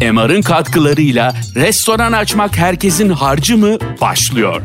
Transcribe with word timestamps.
MR'ın 0.00 0.42
katkılarıyla 0.42 1.34
restoran 1.54 2.12
açmak 2.12 2.56
herkesin 2.58 3.08
harcı 3.08 3.58
mı 3.58 3.78
başlıyor. 4.00 4.62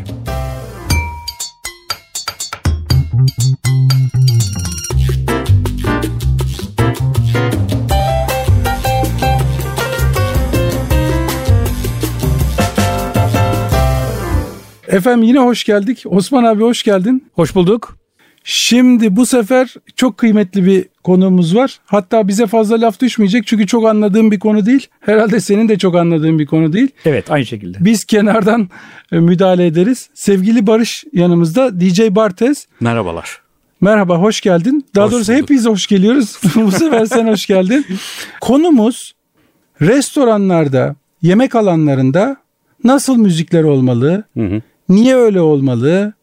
Efendim 14.87 15.23
yine 15.23 15.39
hoş 15.39 15.63
geldik. 15.63 16.03
Osman 16.05 16.43
abi 16.43 16.63
hoş 16.63 16.83
geldin. 16.83 17.31
Hoş 17.35 17.55
bulduk. 17.55 18.02
Şimdi 18.43 19.15
bu 19.15 19.25
sefer 19.25 19.73
çok 19.95 20.17
kıymetli 20.17 20.65
bir 20.65 20.85
konuğumuz 21.03 21.55
var. 21.55 21.79
Hatta 21.85 22.27
bize 22.27 22.47
fazla 22.47 22.81
laf 22.81 22.99
düşmeyecek 23.01 23.47
çünkü 23.47 23.67
çok 23.67 23.85
anladığım 23.85 24.31
bir 24.31 24.39
konu 24.39 24.65
değil. 24.65 24.87
Herhalde 24.99 25.39
senin 25.39 25.69
de 25.69 25.77
çok 25.77 25.95
anladığın 25.95 26.39
bir 26.39 26.45
konu 26.45 26.73
değil. 26.73 26.87
Evet 27.05 27.31
aynı 27.31 27.45
şekilde. 27.45 27.77
Biz 27.81 28.05
kenardan 28.05 28.69
e, 29.11 29.19
müdahale 29.19 29.65
ederiz. 29.65 30.09
Sevgili 30.13 30.67
Barış 30.67 31.03
yanımızda 31.13 31.79
DJ 31.81 32.01
Bartez. 32.09 32.67
Merhabalar. 32.79 33.41
Merhaba 33.81 34.17
hoş 34.17 34.41
geldin. 34.41 34.85
Daha 34.95 35.05
Hoş 35.05 35.11
doğrusu 35.11 35.31
bulduk. 35.33 35.43
hepimiz 35.43 35.65
hoş 35.65 35.87
geliyoruz. 35.87 36.37
bu 36.55 36.71
sefer 36.71 37.05
sen 37.05 37.27
hoş 37.27 37.45
geldin. 37.45 37.85
Konumuz 38.41 39.13
restoranlarda, 39.81 40.95
yemek 41.21 41.55
alanlarında 41.55 42.37
nasıl 42.83 43.17
müzikler 43.17 43.63
olmalı? 43.63 44.23
Hı 44.37 44.43
hı. 44.45 44.61
Niye 44.89 45.15
öyle 45.15 45.41
olmalı? 45.41 46.13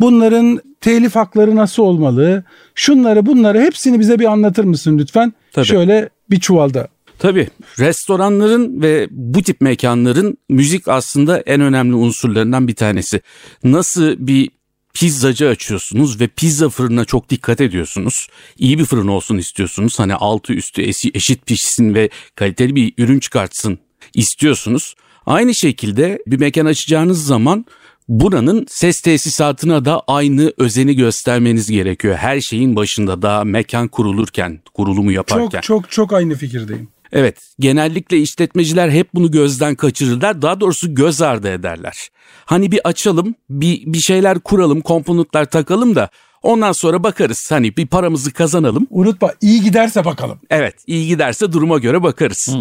Bunların 0.00 0.60
telif 0.80 1.16
hakları 1.16 1.56
nasıl 1.56 1.82
olmalı? 1.82 2.44
Şunları 2.74 3.26
bunları 3.26 3.60
hepsini 3.60 4.00
bize 4.00 4.18
bir 4.18 4.24
anlatır 4.24 4.64
mısın 4.64 4.98
lütfen? 4.98 5.32
Tabii. 5.52 5.66
Şöyle 5.66 6.08
bir 6.30 6.40
çuvalda. 6.40 6.88
Tabii 7.18 7.48
restoranların 7.78 8.82
ve 8.82 9.08
bu 9.10 9.42
tip 9.42 9.60
mekanların 9.60 10.36
müzik 10.48 10.88
aslında 10.88 11.40
en 11.40 11.60
önemli 11.60 11.94
unsurlarından 11.94 12.68
bir 12.68 12.74
tanesi. 12.74 13.20
Nasıl 13.64 14.14
bir 14.18 14.50
pizzacı 14.94 15.48
açıyorsunuz 15.48 16.20
ve 16.20 16.26
pizza 16.26 16.68
fırına 16.68 17.04
çok 17.04 17.30
dikkat 17.30 17.60
ediyorsunuz. 17.60 18.28
İyi 18.58 18.78
bir 18.78 18.84
fırın 18.84 19.08
olsun 19.08 19.38
istiyorsunuz. 19.38 19.98
Hani 19.98 20.14
altı 20.14 20.52
üstü 20.52 20.82
eşit 21.14 21.46
pişsin 21.46 21.94
ve 21.94 22.10
kaliteli 22.34 22.74
bir 22.74 22.94
ürün 22.98 23.18
çıkartsın 23.18 23.78
istiyorsunuz. 24.14 24.94
Aynı 25.26 25.54
şekilde 25.54 26.22
bir 26.26 26.38
mekan 26.40 26.66
açacağınız 26.66 27.26
zaman 27.26 27.66
buranın 28.08 28.66
ses 28.68 29.00
tesisatına 29.00 29.84
da 29.84 30.02
aynı 30.06 30.52
özeni 30.58 30.96
göstermeniz 30.96 31.70
gerekiyor. 31.70 32.16
Her 32.16 32.40
şeyin 32.40 32.76
başında 32.76 33.22
da 33.22 33.44
mekan 33.44 33.88
kurulurken, 33.88 34.60
kurulumu 34.74 35.12
yaparken. 35.12 35.60
Çok 35.60 35.62
çok 35.62 35.90
çok 35.90 36.12
aynı 36.12 36.34
fikirdeyim. 36.34 36.88
Evet, 37.12 37.38
genellikle 37.58 38.18
işletmeciler 38.18 38.90
hep 38.90 39.14
bunu 39.14 39.30
gözden 39.30 39.74
kaçırırlar. 39.74 40.42
Daha 40.42 40.60
doğrusu 40.60 40.94
göz 40.94 41.22
ardı 41.22 41.48
ederler. 41.48 42.08
Hani 42.44 42.72
bir 42.72 42.80
açalım, 42.88 43.34
bir 43.50 43.82
bir 43.86 43.98
şeyler 43.98 44.38
kuralım, 44.38 44.80
komponentler 44.80 45.44
takalım 45.44 45.94
da 45.94 46.08
ondan 46.42 46.72
sonra 46.72 47.02
bakarız. 47.02 47.50
Hani 47.50 47.76
bir 47.76 47.86
paramızı 47.86 48.32
kazanalım. 48.32 48.86
Unutma 48.90 49.32
iyi 49.40 49.62
giderse 49.62 50.04
bakalım. 50.04 50.38
Evet, 50.50 50.74
iyi 50.86 51.08
giderse 51.08 51.52
duruma 51.52 51.78
göre 51.78 52.02
bakarız. 52.02 52.56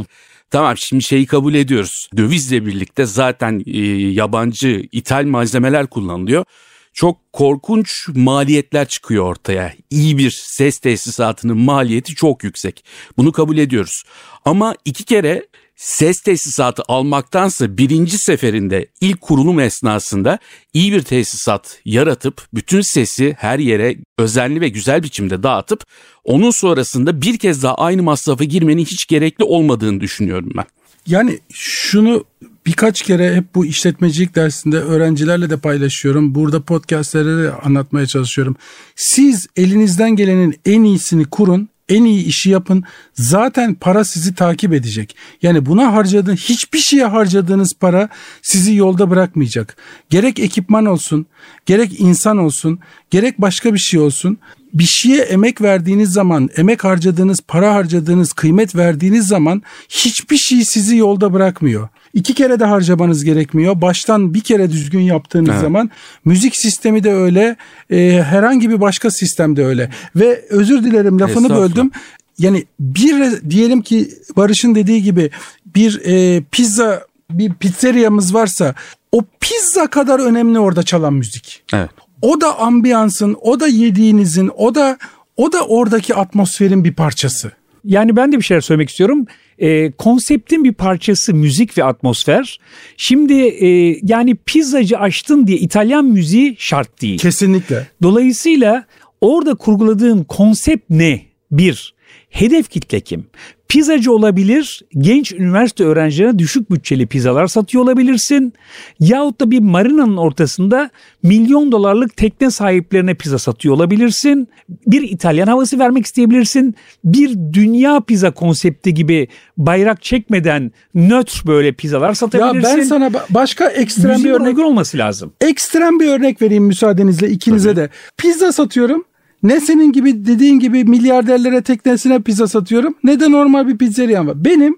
Tamam 0.52 0.78
şimdi 0.78 1.04
şeyi 1.04 1.26
kabul 1.26 1.54
ediyoruz. 1.54 2.10
Dövizle 2.18 2.66
birlikte 2.66 3.06
zaten 3.06 3.64
e, 3.66 3.80
yabancı 4.12 4.88
ithal 4.92 5.26
malzemeler 5.26 5.88
kullanılıyor. 5.88 6.46
Çok 6.94 7.34
korkunç 7.34 8.08
maliyetler 8.16 8.88
çıkıyor 8.88 9.24
ortaya. 9.26 9.74
İyi 9.90 10.18
bir 10.18 10.32
ses 10.32 10.80
tesisatının 10.80 11.58
maliyeti 11.58 12.16
çok 12.16 12.44
yüksek. 12.44 12.86
Bunu 13.18 13.32
kabul 13.32 13.58
ediyoruz. 13.58 14.04
Ama 14.46 14.76
iki 14.86 15.04
kere 15.04 15.48
ses 15.76 16.22
tesisatı 16.22 16.84
almaktansa 16.88 17.78
birinci 17.78 18.18
seferinde 18.18 18.88
ilk 19.02 19.22
kurulum 19.22 19.60
esnasında 19.60 20.40
iyi 20.74 20.92
bir 20.92 21.02
tesisat 21.02 21.80
yaratıp 21.86 22.42
bütün 22.54 22.82
sesi 22.82 23.36
her 23.40 23.60
yere 23.60 23.98
özenli 24.18 24.62
ve 24.62 24.70
güzel 24.70 25.04
biçimde 25.04 25.44
dağıtıp 25.44 25.84
onun 26.24 26.52
sonrasında 26.52 27.22
bir 27.22 27.38
kez 27.38 27.64
daha 27.64 27.76
aynı 27.76 28.04
masrafa 28.04 28.44
girmenin 28.44 28.86
hiç 28.86 29.06
gerekli 29.06 29.44
olmadığını 29.44 30.02
düşünüyorum 30.02 30.52
ben. 30.58 30.66
Yani 31.08 31.40
şunu 31.54 32.26
birkaç 32.66 33.02
kere 33.02 33.36
hep 33.36 33.56
bu 33.56 33.66
işletmecilik 33.66 34.36
dersinde 34.36 34.78
öğrencilerle 34.78 35.50
de 35.50 35.58
paylaşıyorum. 35.58 36.36
Burada 36.36 36.62
podcastlerde 36.62 37.44
de 37.44 37.52
anlatmaya 37.52 38.06
çalışıyorum. 38.06 38.56
Siz 38.96 39.48
elinizden 39.56 40.16
gelenin 40.16 40.56
en 40.66 40.84
iyisini 40.84 41.26
kurun. 41.26 41.70
En 41.90 42.04
iyi 42.04 42.26
işi 42.26 42.50
yapın. 42.50 42.84
Zaten 43.14 43.76
para 43.76 44.04
sizi 44.04 44.36
takip 44.36 44.74
edecek. 44.74 45.16
Yani 45.42 45.66
buna 45.66 45.94
harcadığın 45.94 46.36
hiçbir 46.36 46.80
şeye 46.80 47.06
harcadığınız 47.06 47.74
para 47.74 48.10
sizi 48.42 48.76
yolda 48.76 49.10
bırakmayacak. 49.10 49.78
Gerek 50.10 50.40
ekipman 50.40 50.86
olsun, 50.86 51.26
gerek 51.66 52.00
insan 52.00 52.38
olsun, 52.38 52.80
gerek 53.10 53.42
başka 53.42 53.74
bir 53.74 53.80
şey 53.80 54.00
olsun. 54.00 54.38
Bir 54.74 54.84
şeye 54.84 55.22
emek 55.22 55.62
verdiğiniz 55.62 56.10
zaman, 56.14 56.50
emek 56.58 56.84
harcadığınız, 56.84 57.42
para 57.48 57.74
harcadığınız, 57.74 58.34
kıymet 58.34 58.76
verdiğiniz 58.76 59.28
zaman 59.28 59.64
hiçbir 59.90 60.38
şey 60.38 60.66
sizi 60.66 60.98
yolda 60.98 61.34
bırakmıyor. 61.34 61.90
İki 62.16 62.34
kere 62.34 62.60
de 62.60 62.66
harcamanız 62.66 63.24
gerekmiyor. 63.24 63.82
Baştan 63.82 64.34
bir 64.34 64.42
kere 64.42 64.72
düzgün 64.72 65.00
yaptığınız 65.00 65.50
Evet. 65.50 65.62
zaman 65.62 65.90
müzik 66.26 66.56
sistemi 66.56 67.04
de 67.04 67.14
öyle, 67.14 67.56
e, 67.90 68.24
herhangi 68.24 68.70
bir 68.70 68.82
başka 68.82 69.12
sistem 69.12 69.56
de 69.56 69.66
öyle. 69.66 69.90
Ve 70.16 70.46
özür 70.50 70.84
dilerim 70.84 71.20
lafını 71.20 71.50
böldüm. 71.50 71.92
Yani 72.38 72.66
bir 72.80 73.50
diyelim 73.50 73.82
ki 73.82 74.10
Barış'ın 74.38 74.76
dediği 74.76 75.04
gibi 75.04 75.30
bir 75.76 76.02
e, 76.06 76.44
pizza 76.52 77.06
bir 77.32 77.54
pizzeriyamız 77.54 78.34
varsa 78.34 78.76
o 79.12 79.22
pizza 79.40 79.88
kadar 79.88 80.20
önemli 80.20 80.60
orada 80.60 80.84
çalan 80.84 81.14
müzik. 81.14 81.64
Evet. 81.74 81.90
O 82.22 82.42
da 82.42 82.60
ambiyansın, 82.60 83.38
o 83.42 83.60
da 83.60 83.68
yediğinizin, 83.68 84.52
o 84.58 84.76
da 84.76 84.98
o 85.38 85.52
da 85.52 85.62
oradaki 85.66 86.16
atmosferin 86.16 86.84
bir 86.84 86.94
parçası. 86.94 87.52
Yani 87.84 88.16
ben 88.16 88.32
de 88.32 88.38
bir 88.38 88.44
şeyler 88.44 88.62
söylemek 88.62 88.90
istiyorum. 88.90 89.26
Ee, 89.60 89.92
konseptin 89.92 90.64
bir 90.64 90.74
parçası 90.74 91.34
müzik 91.34 91.78
ve 91.78 91.84
atmosfer. 91.84 92.60
Şimdi 92.98 93.34
e, 93.34 94.00
yani 94.04 94.36
pizzacı 94.36 94.98
açtın 94.98 95.48
diye 95.48 95.58
İtalyan 95.58 96.06
müziği 96.06 96.56
şart 96.60 97.02
değil. 97.02 97.20
Kesinlikle. 97.20 97.88
Dolayısıyla 98.02 98.86
orada 99.22 99.56
kurguladığın 99.56 100.24
konsept 100.24 100.90
ne? 100.90 101.22
Bir, 101.52 101.95
hedef 102.36 102.70
kitle 102.70 103.00
kim? 103.00 103.26
Pizzacı 103.68 104.12
olabilir, 104.14 104.82
genç 104.98 105.32
üniversite 105.32 105.84
öğrencilerine 105.84 106.40
düşük 106.40 106.72
bütçeli 106.72 107.08
pizzalar 107.08 107.48
satıyor 107.48 107.84
olabilirsin. 107.84 108.54
Yahut 109.00 109.42
da 109.42 109.52
bir 109.52 109.60
marinanın 109.60 110.18
ortasında 110.18 110.90
milyon 111.24 111.72
dolarlık 111.72 112.18
tekne 112.18 112.52
sahiplerine 112.52 113.14
pizza 113.14 113.38
satıyor 113.38 113.76
olabilirsin. 113.76 114.48
Bir 114.88 115.02
İtalyan 115.02 115.48
havası 115.48 115.80
vermek 115.80 116.06
isteyebilirsin. 116.06 116.76
Bir 117.04 117.30
dünya 117.54 118.02
pizza 118.02 118.32
konsepti 118.32 118.94
gibi 118.94 119.28
bayrak 119.58 120.04
çekmeden 120.04 120.72
nötr 120.96 121.48
böyle 121.48 121.72
pizzalar 121.72 122.10
Ya 122.10 122.16
satabilirsin. 122.16 122.78
ben 122.78 122.84
sana 122.84 123.08
ba- 123.08 123.26
başka 123.30 123.70
ekstrem 123.70 124.10
bir 124.12 124.16
Müziğin 124.16 124.34
örnek 124.36 124.48
uygun 124.48 124.64
olması 124.64 124.98
lazım. 124.98 125.34
ekstrem 125.42 126.00
bir 126.00 126.08
örnek 126.08 126.42
vereyim 126.42 126.64
müsaadenizle 126.64 127.30
ikinize 127.30 127.76
de. 127.76 127.90
Pizza 128.18 128.52
satıyorum. 128.52 129.06
Ne 129.46 129.60
senin 129.60 129.92
gibi 129.92 130.26
dediğin 130.26 130.60
gibi 130.60 130.84
milyarderlere 130.84 131.62
teknesine 131.62 132.22
pizza 132.22 132.48
satıyorum 132.48 132.96
ne 133.04 133.20
de 133.20 133.32
normal 133.32 133.68
bir 133.68 133.78
pizzeriyam 133.78 134.28
var. 134.28 134.46
Benim 134.46 134.78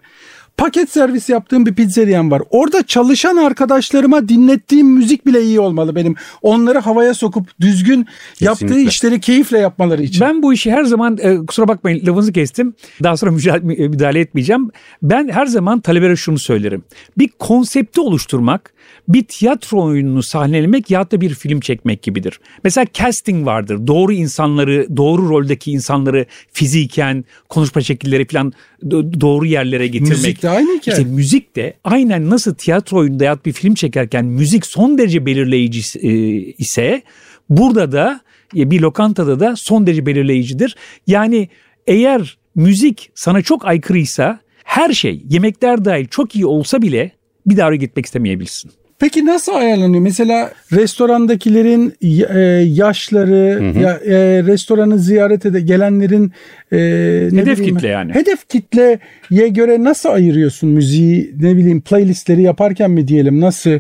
paket 0.58 0.92
servis 0.92 1.30
yaptığım 1.30 1.66
bir 1.66 1.76
pizzeriyam 1.76 2.32
var. 2.32 2.42
Orada 2.50 2.84
çalışan 2.84 3.38
arkadaşlarıma 3.38 4.30
dinlettiğim 4.30 4.88
müzik 4.88 5.26
bile 5.26 5.44
iyi 5.44 5.60
olmalı 5.60 5.96
benim. 5.96 6.16
Onları 6.42 6.80
havaya 6.80 7.14
sokup 7.14 7.60
düzgün 7.62 8.08
yaptığı 8.40 8.66
Kesinlikle. 8.66 8.90
işleri 8.90 9.20
keyifle 9.20 9.60
yapmaları 9.60 10.04
için. 10.04 10.22
Ben 10.22 10.44
bu 10.44 10.54
işi 10.54 10.72
her 10.72 10.84
zaman 10.84 11.18
e, 11.22 11.38
kusura 11.46 11.68
bakmayın 11.68 12.06
lafınızı 12.08 12.34
kestim. 12.34 12.74
Daha 13.04 13.18
sonra 13.18 13.32
müdahale 13.62 14.20
etmeyeceğim. 14.20 14.72
Ben 15.02 15.30
her 15.30 15.46
zaman 15.46 15.80
talebelere 15.80 16.16
şunu 16.16 16.40
söylerim. 16.40 16.84
Bir 17.18 17.30
konsepti 17.40 18.02
oluşturmak, 18.02 18.74
bir 19.08 19.24
tiyatro 19.24 19.84
oyununu 19.84 20.24
sahnelemek 20.24 20.92
ya 20.92 21.12
da 21.12 21.22
bir 21.22 21.34
film 21.34 21.60
çekmek 21.60 22.02
gibidir. 22.02 22.40
Mesela 22.64 22.86
casting 22.94 23.46
vardır. 23.46 23.88
Doğru 23.88 24.14
insanları, 24.14 24.88
doğru 24.98 25.30
roldeki 25.30 25.72
insanları 25.72 26.26
fiziken, 26.52 27.26
konuşma 27.50 27.82
şekilleri 27.82 28.28
falan 28.28 28.54
do- 28.84 29.22
doğru 29.22 29.46
yerlere 29.46 29.88
getirmek. 29.88 30.18
Müzik 30.18 30.44
de 30.44 30.50
aynı 30.50 30.80
hikaye. 30.80 30.98
İşte 30.98 31.10
müzik 31.10 31.56
de 31.56 31.74
aynen 31.84 32.30
nasıl 32.30 32.56
tiyatro 32.56 32.98
oyununda 32.98 33.24
ya 33.24 33.36
da 33.36 33.40
bir 33.46 33.54
film 33.54 33.74
çekerken 33.74 34.26
müzik 34.26 34.66
son 34.66 34.98
derece 34.98 35.26
belirleyici 35.26 36.00
e, 36.00 36.12
ise 36.58 37.02
burada 37.50 37.92
da 37.92 38.22
bir 38.54 38.82
lokantada 38.82 39.40
da 39.40 39.56
son 39.56 39.88
derece 39.88 40.06
belirleyicidir. 40.06 40.76
Yani 41.08 41.50
eğer 41.88 42.38
müzik 42.56 43.12
sana 43.16 43.42
çok 43.42 43.66
aykırıysa 43.66 44.40
her 44.64 44.94
şey 44.94 45.22
yemekler 45.30 45.86
dahil 45.86 46.08
çok 46.08 46.36
iyi 46.36 46.46
olsa 46.46 46.82
bile 46.82 47.12
bir 47.48 47.58
daha 47.58 47.68
oraya 47.68 47.78
gitmek 47.78 48.06
istemeyebilirsin. 48.06 48.72
Peki 49.00 49.26
nasıl 49.26 49.54
ayarlanıyor? 49.54 50.04
Mesela 50.04 50.52
restorandakilerin 50.72 51.94
e, 52.02 52.40
yaşları, 52.68 53.60
hı 53.60 53.80
hı. 53.80 53.84
Ya, 53.84 53.92
e, 53.92 54.44
restoranı 54.44 55.00
ziyaret 55.00 55.46
ede 55.46 55.62
gelenlerin 55.62 56.32
e, 56.72 56.78
ne 57.32 57.42
hedef 57.42 57.64
kitle 57.64 57.88
yani. 57.88 58.14
Hedef 58.14 58.50
kitleye 58.50 59.48
göre 59.48 59.84
nasıl 59.84 60.10
ayırıyorsun 60.10 60.70
müziği? 60.70 61.34
Ne 61.40 61.58
bileyim 61.58 61.82
playlistleri 61.82 62.42
yaparken 62.42 62.92
mi 62.92 63.08
diyelim? 63.08 63.42
Nasıl? 63.42 63.80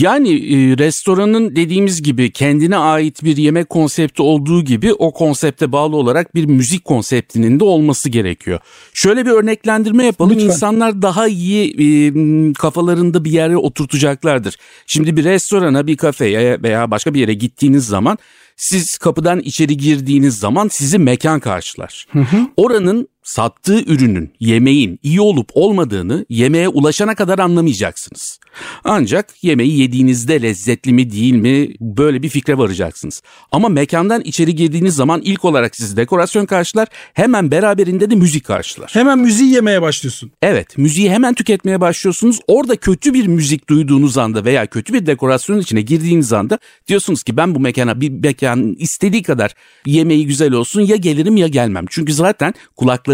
Yani 0.00 0.30
e, 0.30 0.78
restoranın 0.78 1.56
dediğimiz 1.56 2.02
gibi 2.02 2.30
kendine 2.30 2.76
ait 2.76 3.24
bir 3.24 3.36
yemek 3.36 3.68
konsepti 3.68 4.22
olduğu 4.22 4.64
gibi 4.64 4.92
o 4.92 5.12
konsepte 5.12 5.72
bağlı 5.72 5.96
olarak 5.96 6.34
bir 6.34 6.44
müzik 6.44 6.84
konseptinin 6.84 7.60
de 7.60 7.64
olması 7.64 8.08
gerekiyor. 8.10 8.60
Şöyle 8.94 9.26
bir 9.26 9.30
örneklendirme 9.30 10.04
yapalım. 10.04 10.30
Lütfen. 10.30 10.46
İnsanlar 10.46 11.02
daha 11.02 11.28
iyi 11.28 11.70
e, 11.70 12.52
kafalarında 12.52 13.24
bir 13.24 13.30
yere 13.30 13.56
oturtacaklardır. 13.56 14.53
Şimdi 14.86 15.16
bir 15.16 15.24
restorana, 15.24 15.86
bir 15.86 15.96
kafeye 15.96 16.62
veya 16.62 16.90
başka 16.90 17.14
bir 17.14 17.20
yere 17.20 17.34
gittiğiniz 17.34 17.86
zaman 17.86 18.18
siz 18.56 18.98
kapıdan 18.98 19.40
içeri 19.40 19.76
girdiğiniz 19.76 20.38
zaman 20.38 20.68
sizi 20.68 20.98
mekan 20.98 21.40
karşılar. 21.40 22.06
Hı 22.12 22.18
hı. 22.18 22.36
Oranın 22.56 23.08
sattığı 23.24 23.80
ürünün, 23.80 24.32
yemeğin 24.40 24.98
iyi 25.02 25.20
olup 25.20 25.50
olmadığını 25.54 26.26
yemeğe 26.28 26.68
ulaşana 26.68 27.14
kadar 27.14 27.38
anlamayacaksınız. 27.38 28.38
Ancak 28.84 29.44
yemeği 29.44 29.80
yediğinizde 29.80 30.42
lezzetli 30.42 30.92
mi 30.92 31.12
değil 31.12 31.34
mi 31.34 31.68
böyle 31.80 32.22
bir 32.22 32.28
fikre 32.28 32.58
varacaksınız. 32.58 33.22
Ama 33.52 33.68
mekandan 33.68 34.20
içeri 34.20 34.54
girdiğiniz 34.54 34.94
zaman 34.94 35.20
ilk 35.20 35.44
olarak 35.44 35.76
sizi 35.76 35.96
dekorasyon 35.96 36.46
karşılar 36.46 36.88
hemen 37.14 37.50
beraberinde 37.50 38.10
de 38.10 38.14
müzik 38.14 38.44
karşılar. 38.44 38.90
Hemen 38.94 39.18
müziği 39.18 39.52
yemeye 39.52 39.82
başlıyorsun. 39.82 40.32
Evet 40.42 40.78
müziği 40.78 41.10
hemen 41.10 41.34
tüketmeye 41.34 41.80
başlıyorsunuz. 41.80 42.40
Orada 42.46 42.76
kötü 42.76 43.14
bir 43.14 43.26
müzik 43.26 43.68
duyduğunuz 43.68 44.18
anda 44.18 44.44
veya 44.44 44.66
kötü 44.66 44.92
bir 44.92 45.06
dekorasyonun 45.06 45.60
içine 45.60 45.80
girdiğiniz 45.80 46.32
anda 46.32 46.58
diyorsunuz 46.88 47.22
ki 47.22 47.36
ben 47.36 47.54
bu 47.54 47.60
mekana 47.60 48.00
bir 48.00 48.10
mekan 48.10 48.74
istediği 48.78 49.22
kadar 49.22 49.54
yemeği 49.86 50.26
güzel 50.26 50.52
olsun 50.52 50.80
ya 50.80 50.96
gelirim 50.96 51.36
ya 51.36 51.48
gelmem. 51.48 51.84
Çünkü 51.90 52.12
zaten 52.12 52.54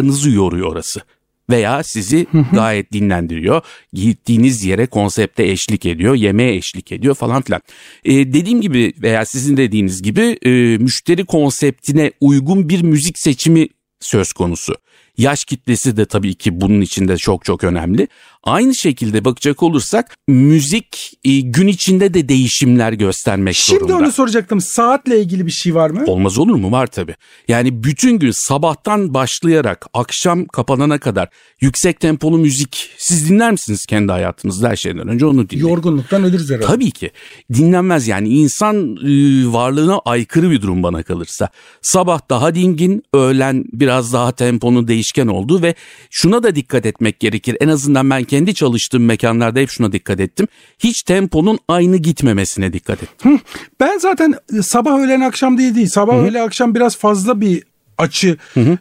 kulaklarınızı 0.01 0.31
yoruyor 0.31 0.73
orası 0.73 1.01
veya 1.51 1.83
sizi 1.83 2.27
gayet 2.53 2.93
dinlendiriyor. 2.93 3.63
Gittiğiniz 3.93 4.65
yere 4.65 4.87
konsepte 4.87 5.43
eşlik 5.43 5.87
ediyor, 5.87 6.15
yemeğe 6.15 6.57
eşlik 6.57 6.93
ediyor 6.93 7.15
falan 7.15 7.43
filan. 7.43 7.61
Ee, 8.05 8.13
dediğim 8.13 8.61
gibi 8.61 8.93
veya 9.03 9.25
sizin 9.25 9.57
dediğiniz 9.57 10.03
gibi 10.03 10.39
e, 10.43 10.51
müşteri 10.79 11.25
konseptine 11.25 12.13
uygun 12.21 12.69
bir 12.69 12.83
müzik 12.83 13.19
seçimi 13.19 13.69
söz 14.01 14.33
konusu. 14.33 14.77
Yaş 15.21 15.45
kitlesi 15.45 15.97
de 15.97 16.05
tabii 16.05 16.35
ki 16.35 16.61
bunun 16.61 16.81
içinde 16.81 17.17
çok 17.17 17.45
çok 17.45 17.65
önemli. 17.65 18.09
Aynı 18.45 18.75
şekilde 18.75 19.25
bakacak 19.25 19.63
olursak 19.63 20.17
müzik 20.29 21.13
e, 21.25 21.41
gün 21.41 21.69
içinde 21.69 22.15
de 22.15 22.29
değişimler 22.29 22.93
göstermek 22.93 23.57
Şimdi 23.57 23.79
zorunda. 23.79 23.93
Şimdi 23.93 24.05
onu 24.05 24.13
soracaktım. 24.13 24.61
Saatle 24.61 25.21
ilgili 25.21 25.47
bir 25.47 25.51
şey 25.51 25.75
var 25.75 25.91
mı? 25.91 26.05
Olmaz 26.07 26.39
olur 26.39 26.55
mu? 26.55 26.73
Var 26.73 26.87
tabii. 26.87 27.15
Yani 27.49 27.85
bütün 27.85 28.19
gün 28.19 28.31
sabahtan 28.31 29.15
başlayarak 29.15 29.87
akşam 29.95 30.45
kapanana 30.45 30.99
kadar 30.99 31.29
yüksek 31.61 32.01
tempolu 32.01 32.39
müzik 32.39 32.91
siz 32.99 33.31
dinler 33.31 33.51
misiniz 33.51 33.87
kendi 33.87 34.13
hayatınızda 34.13 34.69
her 34.69 34.77
şeyden 34.77 35.09
önce 35.09 35.27
onu 35.27 35.51
dinleyin. 35.51 35.69
Yorgunluktan 35.69 36.25
ölürüz 36.25 36.51
herhalde. 36.51 36.67
Tabii 36.67 36.91
ki. 36.91 37.11
Dinlenmez 37.55 38.09
yani 38.09 38.29
insan 38.29 38.97
e, 38.97 39.09
varlığına 39.53 39.99
aykırı 39.99 40.51
bir 40.51 40.63
durum 40.63 40.83
bana 40.83 41.03
kalırsa. 41.03 41.49
Sabah 41.83 42.21
daha 42.31 42.55
dingin, 42.55 43.03
öğlen 43.15 43.65
biraz 43.73 44.13
daha 44.13 44.33
temponun 44.33 44.89
değişken 45.17 45.27
olduğu 45.35 45.63
ve 45.63 45.75
şuna 46.11 46.43
da 46.43 46.55
dikkat 46.55 46.87
etmek 46.87 47.21
gerekir. 47.21 47.57
En 47.61 47.69
azından 47.69 48.11
ben 48.11 48.25
kendi 48.25 48.55
çalıştığım 48.55 49.05
mekanlarda 49.05 49.61
hep 49.61 49.71
şuna 49.71 49.93
dikkat 49.93 50.21
ettim. 50.21 50.49
Hiç 50.79 51.03
temponun 51.03 51.59
aynı 51.69 51.97
gitmemesine 51.97 52.73
dikkat 52.73 53.03
ettim. 53.03 53.41
Ben 53.81 53.99
zaten 53.99 54.35
sabah 54.63 54.99
öğlen 54.99 55.21
akşam 55.21 55.59
diye 55.59 55.75
değil. 55.75 55.89
Sabah 55.89 56.15
Hı-hı. 56.15 56.27
öğle 56.27 56.43
akşam 56.43 56.75
biraz 56.75 56.97
fazla 56.97 57.41
bir 57.41 57.63
açı 57.99 58.37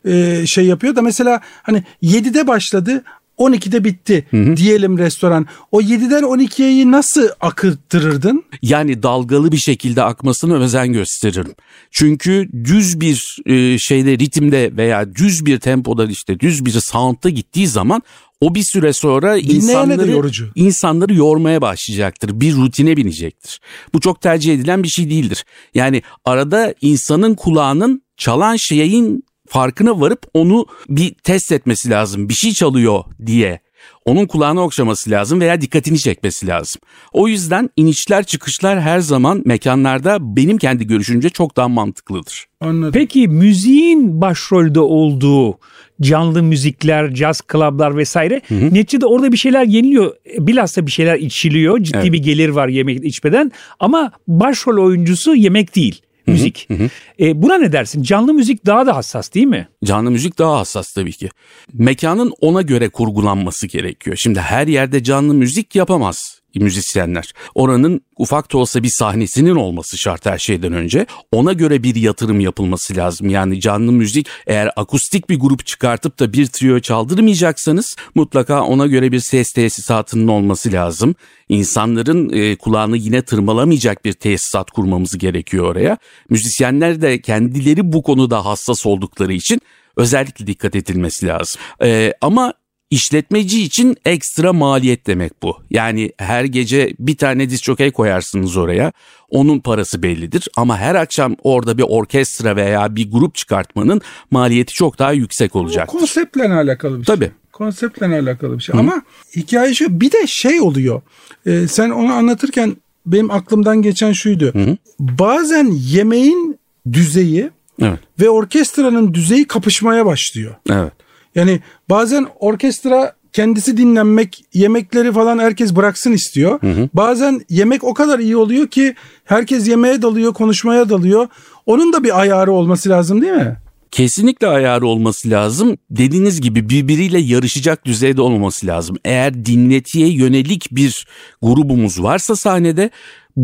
E, 0.06 0.44
şey 0.48 0.66
yapıyor 0.66 0.96
da 0.96 1.02
mesela 1.02 1.42
hani 1.64 1.84
7'de 2.04 2.48
başladı 2.48 3.04
12'de 3.40 3.84
bitti 3.84 4.26
hı 4.32 4.38
hı. 4.38 4.58
diyelim 4.58 4.98
restoran. 4.98 5.46
O 5.72 5.82
7'den 5.82 6.24
12'yi 6.24 6.92
nasıl 6.92 7.30
akıttırırdın? 7.42 8.44
Yani 8.62 9.04
dalgalı 9.04 9.52
bir 9.52 9.58
şekilde 9.58 10.04
akmasını 10.04 10.60
özen 10.60 10.94
gösteririm. 10.94 11.56
Çünkü 11.92 12.50
düz 12.64 13.02
bir 13.02 13.38
e, 13.46 13.78
şeyde 13.78 14.12
ritimde 14.12 14.78
veya 14.78 15.16
düz 15.16 15.46
bir 15.46 15.60
tempoda 15.60 16.06
işte 16.06 16.40
düz 16.40 16.66
bir 16.66 16.72
soundta 16.72 17.30
gittiği 17.30 17.68
zaman 17.68 18.02
o 18.42 18.56
bir 18.56 18.64
süre 18.64 18.94
sonra 18.94 19.38
insanları, 19.38 20.12
yorucu. 20.12 20.52
insanları 20.56 21.14
yormaya 21.14 21.62
başlayacaktır. 21.62 22.42
Bir 22.42 22.56
rutine 22.56 22.98
binecektir. 22.98 23.62
Bu 23.94 24.00
çok 24.00 24.22
tercih 24.22 24.54
edilen 24.54 24.84
bir 24.84 24.88
şey 24.88 25.10
değildir. 25.10 25.46
Yani 25.76 26.02
arada 26.26 26.74
insanın 26.82 27.36
kulağının 27.36 28.02
çalan 28.18 28.56
şeyin 28.56 29.24
farkına 29.50 30.02
varıp 30.02 30.22
onu 30.34 30.66
bir 30.90 31.14
test 31.14 31.52
etmesi 31.52 31.90
lazım. 31.90 32.30
Bir 32.30 32.34
şey 32.34 32.52
çalıyor 32.52 33.04
diye. 33.26 33.60
Onun 34.06 34.26
kulağını 34.26 34.62
okşaması 34.62 35.10
lazım 35.10 35.42
veya 35.42 35.62
dikkatini 35.62 36.00
çekmesi 36.00 36.48
lazım. 36.48 36.82
O 37.14 37.28
yüzden 37.28 37.70
inişler 37.76 38.24
çıkışlar 38.24 38.82
her 38.82 39.00
zaman 39.00 39.42
mekanlarda 39.46 40.18
benim 40.36 40.58
kendi 40.58 40.88
görüşümce 40.88 41.30
çok 41.30 41.58
daha 41.58 41.68
mantıklıdır. 41.68 42.46
Anladım. 42.62 42.92
Peki 42.94 43.28
müziğin 43.28 44.22
başrolde 44.22 44.80
olduğu 44.80 45.60
canlı 46.02 46.44
müzikler, 46.44 47.14
caz 47.14 47.42
klublar 47.42 47.98
vesaire. 47.98 48.42
Hı 48.48 48.56
hı. 48.56 48.74
Neticede 48.74 49.06
orada 49.06 49.32
bir 49.32 49.38
şeyler 49.38 49.64
yeniliyor. 49.64 50.16
Bilhassa 50.40 50.86
bir 50.86 50.92
şeyler 50.92 51.18
içiliyor. 51.18 51.80
Ciddi 51.80 51.98
evet. 51.98 52.14
bir 52.14 52.24
gelir 52.24 52.50
var 52.50 52.68
yemek 52.68 53.06
içmeden. 53.06 53.52
Ama 53.80 54.12
başrol 54.28 54.86
oyuncusu 54.86 55.36
yemek 55.36 55.76
değil 55.76 56.02
müzik. 56.28 56.66
Hı 56.68 56.74
hı. 56.74 56.90
E, 57.20 57.42
buna 57.42 57.58
ne 57.58 57.72
dersin? 57.72 58.04
Canlı 58.04 58.34
müzik 58.34 58.66
daha 58.66 58.86
da 58.86 58.96
hassas 58.96 59.34
değil 59.34 59.48
mi? 59.48 59.68
Canlı 59.84 60.12
müzik 60.12 60.38
daha 60.38 60.60
hassas 60.60 60.94
tabii 60.94 61.12
ki. 61.12 61.30
Mekanın 61.74 62.34
ona 62.42 62.62
göre 62.62 62.90
kurgulanması 62.90 63.68
gerekiyor. 63.68 64.18
Şimdi 64.20 64.40
her 64.40 64.68
yerde 64.68 65.04
canlı 65.04 65.34
müzik 65.34 65.76
yapamaz 65.76 66.40
müzisyenler. 66.56 67.34
Oranın 67.56 68.02
ufak 68.18 68.54
da 68.54 68.58
olsa 68.58 68.84
bir 68.84 68.90
sahnesinin 68.90 69.56
olması 69.56 69.98
şart 69.98 70.26
her 70.26 70.38
şeyden 70.38 70.74
önce. 70.74 71.06
Ona 71.32 71.54
göre 71.54 71.84
bir 71.84 71.96
yatırım 71.96 72.40
yapılması 72.40 72.96
lazım. 72.96 73.30
Yani 73.30 73.62
canlı 73.62 73.92
müzik 73.92 74.28
eğer 74.48 74.70
akustik 74.76 75.30
bir 75.30 75.40
grup 75.40 75.66
çıkartıp 75.66 76.20
da 76.20 76.34
bir 76.34 76.48
trio 76.48 76.80
çaldırmayacaksanız 76.80 77.96
mutlaka 78.16 78.64
ona 78.64 78.88
göre 78.88 79.12
bir 79.12 79.20
ses 79.20 79.52
tesisatının 79.52 80.28
olması 80.28 80.72
lazım. 80.72 81.16
İnsanların 81.50 82.30
e, 82.34 82.56
kulağını 82.56 82.98
yine 82.98 83.22
tırmalamayacak 83.22 84.06
bir 84.06 84.14
tesisat 84.14 84.72
kurmamız 84.72 85.18
gerekiyor 85.18 85.66
oraya. 85.66 85.98
Müzisyenler 86.30 87.02
de 87.02 87.22
kendileri 87.22 87.94
bu 87.94 88.04
konuda 88.04 88.46
hassas 88.46 88.86
oldukları 88.86 89.34
için 89.34 89.62
özellikle 89.98 90.48
dikkat 90.48 90.76
edilmesi 90.76 91.28
lazım. 91.28 91.62
Ee, 91.84 92.14
ama 92.22 92.54
İşletmeci 92.92 93.64
için 93.64 93.98
ekstra 94.06 94.54
maliyet 94.54 95.08
demek 95.08 95.44
bu. 95.44 95.58
Yani 95.70 96.12
her 96.18 96.44
gece 96.44 96.94
bir 97.00 97.18
tane 97.18 97.50
diz 97.50 97.62
çokey 97.62 97.92
koyarsınız 97.92 98.58
oraya. 98.58 98.92
Onun 99.30 99.60
parası 99.60 100.04
bellidir 100.04 100.48
ama 100.58 100.78
her 100.78 100.96
akşam 100.96 101.36
orada 101.44 101.78
bir 101.78 101.86
orkestra 101.88 102.56
veya 102.56 102.96
bir 102.96 103.12
grup 103.12 103.36
çıkartmanın 103.36 104.02
maliyeti 104.32 104.74
çok 104.74 105.00
daha 105.00 105.12
yüksek 105.12 105.56
olacak. 105.56 105.88
Konseptle 105.88 106.54
alakalı 106.54 107.00
bir 107.00 107.06
şey. 107.06 107.16
Tabii. 107.16 107.32
Konseptle 107.52 108.06
alakalı 108.06 108.58
bir 108.58 108.64
şey. 108.64 108.76
Hı. 108.76 108.80
Ama 108.80 109.02
hikaye 109.36 109.74
şu 109.74 110.02
bir 110.02 110.12
de 110.12 110.28
şey 110.28 110.62
oluyor. 110.62 111.02
Ee, 111.46 111.68
sen 111.68 111.90
onu 111.90 112.14
anlatırken 112.14 112.78
benim 113.06 113.32
aklımdan 113.32 113.82
geçen 113.82 114.12
şuydu. 114.12 114.54
Hı. 114.54 114.78
Bazen 115.00 115.72
yemeğin 115.72 116.60
düzeyi 116.92 117.50
evet. 117.82 118.00
ve 118.20 118.30
orkestranın 118.30 119.14
düzeyi 119.14 119.48
kapışmaya 119.48 120.06
başlıyor. 120.06 120.56
Evet. 120.70 120.94
Yani 121.36 121.60
bazen 121.90 122.28
orkestra 122.40 123.14
kendisi 123.34 123.78
dinlenmek, 123.78 124.46
yemekleri 124.54 125.12
falan 125.12 125.40
herkes 125.40 125.76
bıraksın 125.76 126.12
istiyor. 126.12 126.62
Hı 126.62 126.72
hı. 126.72 126.90
Bazen 126.94 127.42
yemek 127.50 127.84
o 127.84 127.94
kadar 127.94 128.20
iyi 128.20 128.38
oluyor 128.38 128.68
ki 128.68 128.96
herkes 129.26 129.68
yemeğe 129.68 130.02
dalıyor, 130.02 130.34
konuşmaya 130.34 130.90
dalıyor. 130.90 131.28
Onun 131.66 131.94
da 131.94 132.04
bir 132.04 132.20
ayarı 132.20 132.52
olması 132.52 132.90
lazım 132.90 133.22
değil 133.22 133.34
mi? 133.34 133.58
Kesinlikle 133.92 134.48
ayarı 134.48 134.88
olması 134.88 135.30
lazım. 135.30 135.78
Dediğiniz 135.90 136.42
gibi 136.42 136.70
birbiriyle 136.70 137.20
yarışacak 137.20 137.86
düzeyde 137.86 138.22
olmaması 138.22 138.68
lazım. 138.68 138.98
Eğer 139.06 139.46
dinletiye 139.46 140.08
yönelik 140.08 140.68
bir 140.72 141.08
grubumuz 141.42 142.04
varsa 142.04 142.36
sahnede 142.36 142.90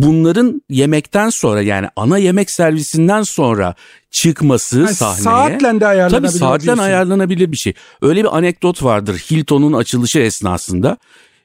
bunların 0.02 0.62
yemekten 0.70 1.30
sonra 1.30 1.62
yani 1.62 1.88
ana 1.96 2.18
yemek 2.18 2.52
servisinden 2.52 3.24
sonra 3.24 3.76
çıkması 4.12 4.80
yani 4.80 4.94
sahneye. 4.94 5.24
Saatle 5.24 5.80
de 5.80 5.88
ayarlanabilir. 5.88 6.30
Tabii 6.30 6.40
saatle 6.40 6.82
ayarlanabilir 6.82 7.52
bir 7.52 7.58
şey. 7.58 7.74
Öyle 8.02 8.24
bir 8.24 8.38
anekdot 8.38 8.84
vardır 8.84 9.26
Hilton'un 9.32 9.74
açılışı 9.74 10.20
esnasında. 10.20 10.98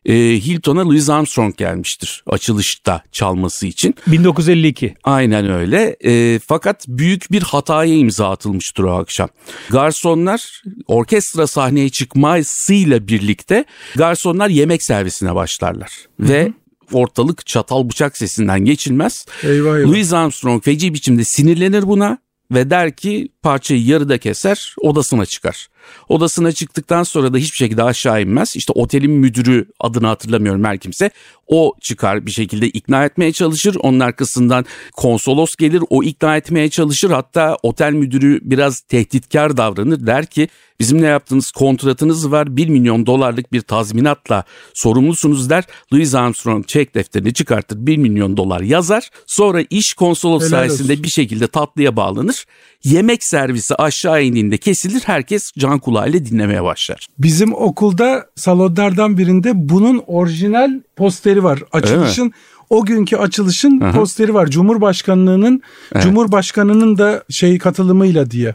E, 0.04 0.14
Hilton'a 0.14 0.84
Louis 0.86 1.10
Armstrong 1.10 1.56
gelmiştir 1.56 2.24
açılışta 2.26 3.02
çalması 3.12 3.66
için. 3.66 3.94
1952. 4.06 4.94
Aynen 5.04 5.50
öyle. 5.50 5.96
E, 6.04 6.38
fakat 6.38 6.84
büyük 6.88 7.32
bir 7.32 7.42
hataya 7.42 7.94
imza 7.94 8.30
atılmıştır 8.30 8.84
o 8.84 8.92
akşam. 8.92 9.28
Garsonlar 9.70 10.62
orkestra 10.86 11.46
sahneye 11.46 11.88
çıkmasıyla 11.88 13.08
birlikte 13.08 13.64
garsonlar 13.96 14.48
yemek 14.48 14.82
servisine 14.82 15.34
başlarlar. 15.34 15.92
Hı 16.20 16.26
hı. 16.26 16.28
Ve 16.28 16.52
ortalık 16.92 17.46
çatal 17.46 17.88
bıçak 17.88 18.16
sesinden 18.16 18.64
geçilmez. 18.64 19.26
Eyvah 19.42 19.76
eyvah. 19.76 19.88
Louis 19.88 20.12
Armstrong 20.12 20.64
feci 20.64 20.94
biçimde 20.94 21.24
sinirlenir 21.24 21.88
buna 21.88 22.18
ve 22.50 22.70
der 22.70 22.96
ki 22.96 23.28
parçayı 23.42 23.84
yarıda 23.84 24.18
keser 24.18 24.74
odasına 24.80 25.26
çıkar. 25.26 25.68
Odasına 26.08 26.52
çıktıktan 26.52 27.02
sonra 27.02 27.34
da 27.34 27.38
hiçbir 27.38 27.56
şekilde 27.56 27.82
aşağı 27.82 28.22
inmez. 28.22 28.56
İşte 28.56 28.72
otelin 28.76 29.10
müdürü 29.10 29.66
adını 29.80 30.06
hatırlamıyorum 30.06 30.64
her 30.64 30.78
kimse. 30.78 31.10
O 31.46 31.74
çıkar 31.80 32.26
bir 32.26 32.30
şekilde 32.30 32.68
ikna 32.68 33.04
etmeye 33.04 33.32
çalışır. 33.32 33.76
Onun 33.80 34.00
arkasından 34.00 34.64
konsolos 34.96 35.56
gelir 35.56 35.82
o 35.90 36.02
ikna 36.02 36.36
etmeye 36.36 36.70
çalışır. 36.70 37.10
Hatta 37.10 37.56
otel 37.62 37.92
müdürü 37.92 38.40
biraz 38.42 38.80
tehditkar 38.80 39.56
davranır. 39.56 40.06
Der 40.06 40.26
ki 40.26 40.48
bizimle 40.80 41.06
yaptığınız 41.06 41.50
kontratınız 41.50 42.30
var 42.30 42.56
1 42.56 42.68
milyon 42.68 43.06
dolarlık 43.06 43.52
bir 43.52 43.60
tazminatla 43.60 44.44
sorumlusunuz 44.74 45.50
der. 45.50 45.64
Louis 45.92 46.14
Armstrong 46.14 46.66
çek 46.66 46.94
defterini 46.94 47.34
çıkartır 47.34 47.86
1 47.86 47.96
milyon 47.96 48.36
dolar 48.36 48.60
yazar. 48.60 49.10
Sonra 49.26 49.64
iş 49.70 49.94
konsolos 49.94 50.42
Helal 50.42 50.50
sayesinde 50.50 50.92
olsun. 50.92 51.04
bir 51.04 51.08
şekilde 51.08 51.46
tatlıya 51.46 51.96
bağlanır. 51.96 52.44
Yemek 52.84 53.24
servisi 53.24 53.74
aşağı 53.74 54.24
indiğinde 54.24 54.56
kesilir 54.58 55.02
herkes 55.06 55.52
can 55.70 55.78
kulağıyla 55.78 56.24
dinlemeye 56.24 56.62
başlar. 56.62 57.06
Bizim 57.18 57.54
okulda 57.54 58.26
salonlardan 58.36 59.18
birinde 59.18 59.52
bunun 59.54 60.02
orijinal 60.06 60.80
posteri 60.96 61.44
var. 61.44 61.62
Açılışın 61.72 62.32
o 62.70 62.84
günkü 62.84 63.16
açılışın 63.16 63.80
Aha. 63.80 63.92
posteri 63.92 64.34
var. 64.34 64.46
Cumhurbaşkanlığının 64.46 65.62
Cumhurbaşkanının 66.00 66.98
da 66.98 67.24
şey 67.30 67.58
katılımıyla 67.58 68.30
diye. 68.30 68.54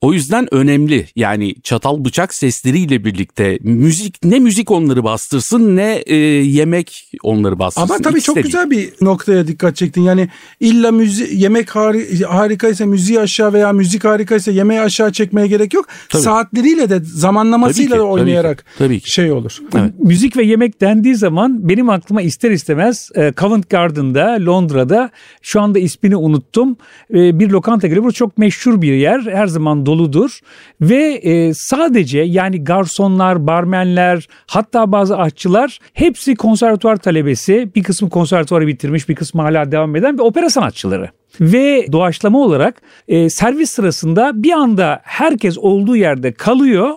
O 0.00 0.12
yüzden 0.12 0.54
önemli 0.54 1.06
yani 1.16 1.54
çatal 1.62 2.04
bıçak 2.04 2.34
sesleriyle 2.34 3.04
birlikte 3.04 3.58
müzik 3.62 4.24
ne 4.24 4.38
müzik 4.38 4.70
onları 4.70 5.04
bastırsın 5.04 5.76
ne 5.76 5.94
e, 6.06 6.14
yemek 6.16 7.10
onları 7.22 7.58
bastırsın. 7.58 7.88
Ama 7.94 7.98
tabii 8.02 8.12
İkisi 8.18 8.26
çok 8.26 8.42
güzel 8.42 8.70
bir 8.70 8.88
noktaya 9.00 9.46
dikkat 9.46 9.76
çektin. 9.76 10.02
Yani 10.02 10.28
illa 10.60 10.92
müzi 10.92 11.28
yemek 11.36 11.68
hari- 11.76 12.24
harikaysa 12.24 12.86
müziği 12.86 13.20
aşağı 13.20 13.52
veya 13.52 13.72
müzik 13.72 14.04
harikaysa 14.04 14.50
yemeği 14.50 14.80
aşağı 14.80 15.12
çekmeye 15.12 15.46
gerek 15.46 15.74
yok. 15.74 15.86
Tabii. 16.08 16.22
Saatleriyle 16.22 16.90
de 16.90 17.00
zamanlamasıyla 17.04 17.88
Tabii 17.90 17.98
ki, 17.98 18.06
da 18.06 18.10
oynayarak 18.12 18.58
tabii 18.58 18.72
ki, 18.72 18.78
tabii 18.78 19.00
ki. 19.00 19.10
şey 19.12 19.32
olur. 19.32 19.58
Evet. 19.78 19.92
Müzik 19.98 20.36
ve 20.36 20.44
yemek 20.44 20.80
dendiği 20.80 21.14
zaman 21.16 21.68
benim 21.68 21.90
aklıma 21.90 22.22
ister 22.22 22.50
istemez 22.50 23.10
e, 23.14 23.32
Covent 23.36 23.70
Garden'da 23.70 24.38
Londra'da 24.46 25.10
şu 25.42 25.60
anda 25.60 25.78
ismini 25.78 26.16
unuttum 26.16 26.76
e, 27.14 27.38
bir 27.38 27.50
lokanta 27.50 27.86
geliyor. 27.86 28.04
Burası 28.04 28.16
çok 28.18 28.38
meşhur 28.38 28.82
bir 28.82 28.92
yer 28.94 29.20
her 29.20 29.46
zaman 29.46 29.85
doludur. 29.86 30.40
Ve 30.80 31.14
e, 31.14 31.54
sadece 31.54 32.18
yani 32.18 32.64
garsonlar, 32.64 33.46
barmenler 33.46 34.28
hatta 34.46 34.92
bazı 34.92 35.18
aşçılar 35.18 35.78
hepsi 35.92 36.34
konservatuvar 36.34 36.96
talebesi. 36.96 37.70
Bir 37.74 37.82
kısmı 37.82 38.10
konservatuvarı 38.10 38.66
bitirmiş 38.66 39.08
bir 39.08 39.14
kısmı 39.14 39.42
hala 39.42 39.72
devam 39.72 39.96
eden 39.96 40.18
ve 40.18 40.22
opera 40.22 40.50
sanatçıları. 40.50 41.10
Ve 41.40 41.86
doğaçlama 41.92 42.38
olarak 42.38 42.82
e, 43.08 43.30
servis 43.30 43.70
sırasında 43.70 44.42
bir 44.42 44.52
anda 44.52 45.00
herkes 45.02 45.58
olduğu 45.58 45.96
yerde 45.96 46.32
kalıyor 46.32 46.90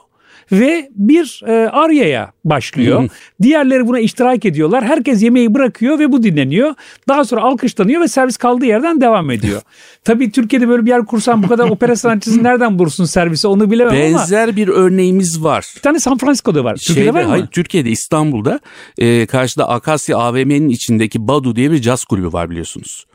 ve 0.51 0.89
bir 0.95 1.41
e, 1.47 1.69
aryaya 1.69 2.31
başlıyor. 2.45 3.09
Diğerleri 3.41 3.87
buna 3.87 3.99
iştirak 3.99 4.45
ediyorlar. 4.45 4.83
Herkes 4.83 5.23
yemeği 5.23 5.53
bırakıyor 5.53 5.99
ve 5.99 6.11
bu 6.11 6.23
dinleniyor. 6.23 6.73
Daha 7.07 7.25
sonra 7.25 7.41
alkışlanıyor 7.41 8.01
ve 8.01 8.07
servis 8.07 8.37
kaldığı 8.37 8.65
yerden 8.65 9.01
devam 9.01 9.31
ediyor. 9.31 9.61
Tabii 10.03 10.31
Türkiye'de 10.31 10.67
böyle 10.67 10.85
bir 10.85 10.89
yer 10.89 11.05
kursan 11.05 11.43
bu 11.43 11.47
kadar 11.47 11.69
opera 11.69 11.95
sanatçısı 11.95 12.43
nereden 12.43 12.79
bulursun 12.79 13.05
servise 13.05 13.47
onu 13.47 13.71
bilemem 13.71 13.93
ama 13.93 14.19
Benzer 14.19 14.55
bir 14.55 14.67
örneğimiz 14.67 15.43
var. 15.43 15.73
bir 15.75 15.81
tane 15.81 15.99
San 15.99 16.17
Francisco'da 16.17 16.63
var. 16.63 16.75
Türkiye'de 16.75 16.99
Şeyde, 16.99 17.13
var 17.13 17.23
mı? 17.23 17.29
hayır, 17.29 17.47
Türkiye'de 17.47 17.89
İstanbul'da 17.89 18.59
e, 18.97 19.25
karşıda 19.25 19.69
Akasya 19.69 20.17
AVM'nin 20.17 20.69
içindeki 20.69 21.27
Badu 21.27 21.55
diye 21.55 21.71
bir 21.71 21.81
caz 21.81 22.03
kulübü 22.03 22.33
var 22.33 22.49
biliyorsunuz. 22.49 23.05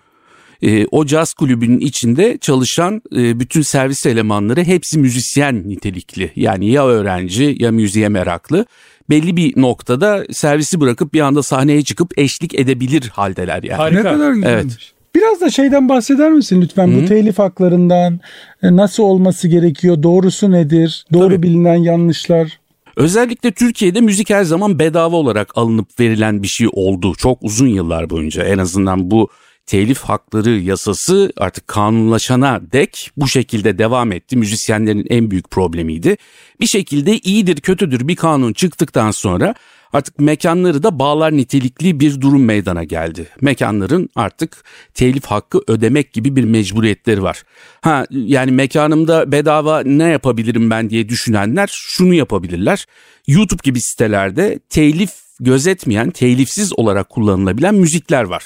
E, 0.65 0.87
o 0.91 1.07
caz 1.07 1.35
kulübünün 1.35 1.81
içinde 1.81 2.39
çalışan 2.39 3.03
e, 3.17 3.41
bütün 3.41 3.63
servis 3.63 4.07
elemanları 4.07 4.65
hepsi 4.65 4.99
müzisyen 4.99 5.69
nitelikli. 5.69 6.31
Yani 6.37 6.71
ya 6.71 6.87
öğrenci 6.87 7.57
ya 7.59 7.73
müziğe 7.73 8.09
meraklı. 8.09 8.67
Belli 9.11 9.37
bir 9.37 9.61
noktada 9.61 10.25
servisi 10.33 10.81
bırakıp 10.81 11.15
bir 11.15 11.21
anda 11.21 11.43
sahneye 11.43 11.83
çıkıp 11.83 12.19
eşlik 12.19 12.55
edebilir 12.55 13.09
haldeler 13.09 13.63
yani. 13.63 13.77
Harika. 13.77 14.03
Ne 14.03 14.17
kadar 14.17 14.33
güzelmiş. 14.33 14.75
Evet. 14.75 14.91
Biraz 15.15 15.41
da 15.41 15.51
şeyden 15.51 15.89
bahseder 15.89 16.33
misin 16.33 16.63
lütfen 16.63 17.03
bu 17.03 17.07
telif 17.07 17.39
haklarından 17.39 18.21
e, 18.63 18.77
nasıl 18.77 19.03
olması 19.03 19.49
gerekiyor 19.49 20.03
doğrusu 20.03 20.51
nedir 20.51 21.05
doğru 21.13 21.29
Tabii. 21.29 21.43
bilinen 21.43 21.77
yanlışlar 21.77 22.59
Özellikle 22.97 23.53
Türkiye'de 23.53 24.01
müzik 24.01 24.31
her 24.31 24.45
zaman 24.45 24.79
bedava 24.79 25.17
olarak 25.17 25.59
alınıp 25.59 26.01
verilen 26.01 26.43
bir 26.43 26.49
şey 26.49 26.69
oldu. 26.73 27.15
Çok 27.15 27.39
uzun 27.43 27.67
yıllar 27.67 28.11
boyunca 28.11 28.45
en 28.45 28.59
azından 28.59 29.11
bu 29.11 29.29
telif 29.67 30.01
hakları 30.01 30.51
yasası 30.51 31.33
artık 31.37 31.69
kanunlaşana 31.69 32.61
dek 32.73 33.11
bu 33.17 33.29
şekilde 33.29 33.79
devam 33.79 34.13
etti. 34.13 34.37
Müzisyenlerin 34.37 35.07
en 35.11 35.31
büyük 35.31 35.51
problemiydi. 35.51 36.17
Bir 36.61 36.67
şekilde 36.67 37.19
iyidir 37.19 37.61
kötüdür 37.61 38.09
bir 38.09 38.17
kanun 38.17 38.53
çıktıktan 38.53 39.11
sonra 39.11 39.55
artık 39.93 40.19
mekanları 40.19 40.83
da 40.83 40.99
bağlar 40.99 41.37
nitelikli 41.37 42.01
bir 42.01 42.21
durum 42.21 42.45
meydana 42.45 42.85
geldi. 42.85 43.27
Mekanların 43.41 44.09
artık 44.15 44.65
telif 44.95 45.27
hakkı 45.27 45.61
ödemek 45.69 46.13
gibi 46.13 46.37
bir 46.37 46.45
mecburiyetleri 46.45 47.23
var. 47.23 47.43
Ha 47.81 48.07
yani 48.11 48.51
mekanımda 48.51 49.33
bedava 49.33 49.83
ne 49.83 50.05
yapabilirim 50.05 50.71
ben 50.71 50.91
diye 50.91 51.09
düşünenler 51.09 51.71
şunu 51.73 52.15
yapabilirler. 52.15 52.87
YouTube 53.27 53.61
gibi 53.65 53.81
sitelerde 53.81 54.59
telif 54.69 55.25
gözetmeyen, 55.45 56.11
telifsiz 56.11 56.79
olarak 56.79 57.09
kullanılabilen 57.09 57.75
müzikler 57.75 58.25
var. 58.25 58.45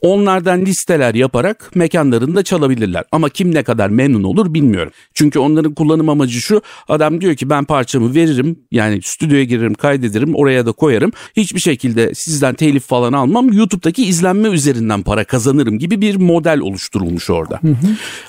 Onlardan 0.00 0.60
listeler 0.60 1.14
yaparak 1.14 1.70
mekanlarında 1.74 2.42
çalabilirler. 2.42 3.04
Ama 3.12 3.28
kim 3.28 3.54
ne 3.54 3.62
kadar 3.62 3.90
memnun 3.90 4.22
olur 4.22 4.54
bilmiyorum. 4.54 4.92
Çünkü 5.14 5.38
onların 5.38 5.74
kullanım 5.74 6.08
amacı 6.08 6.40
şu. 6.40 6.62
Adam 6.88 7.20
diyor 7.20 7.34
ki 7.34 7.50
ben 7.50 7.64
parçamı 7.64 8.14
veririm. 8.14 8.58
Yani 8.70 9.00
stüdyoya 9.02 9.44
girerim, 9.44 9.74
kaydederim, 9.74 10.34
oraya 10.34 10.66
da 10.66 10.72
koyarım. 10.72 11.12
Hiçbir 11.36 11.60
şekilde 11.60 12.14
sizden 12.14 12.54
telif 12.54 12.86
falan 12.86 13.12
almam. 13.12 13.52
YouTube'daki 13.52 14.06
izlenme 14.06 14.48
üzerinden 14.48 15.02
para 15.02 15.24
kazanırım 15.24 15.78
gibi 15.78 16.00
bir 16.00 16.16
model 16.16 16.60
oluşturulmuş 16.60 17.30
orada. 17.30 17.60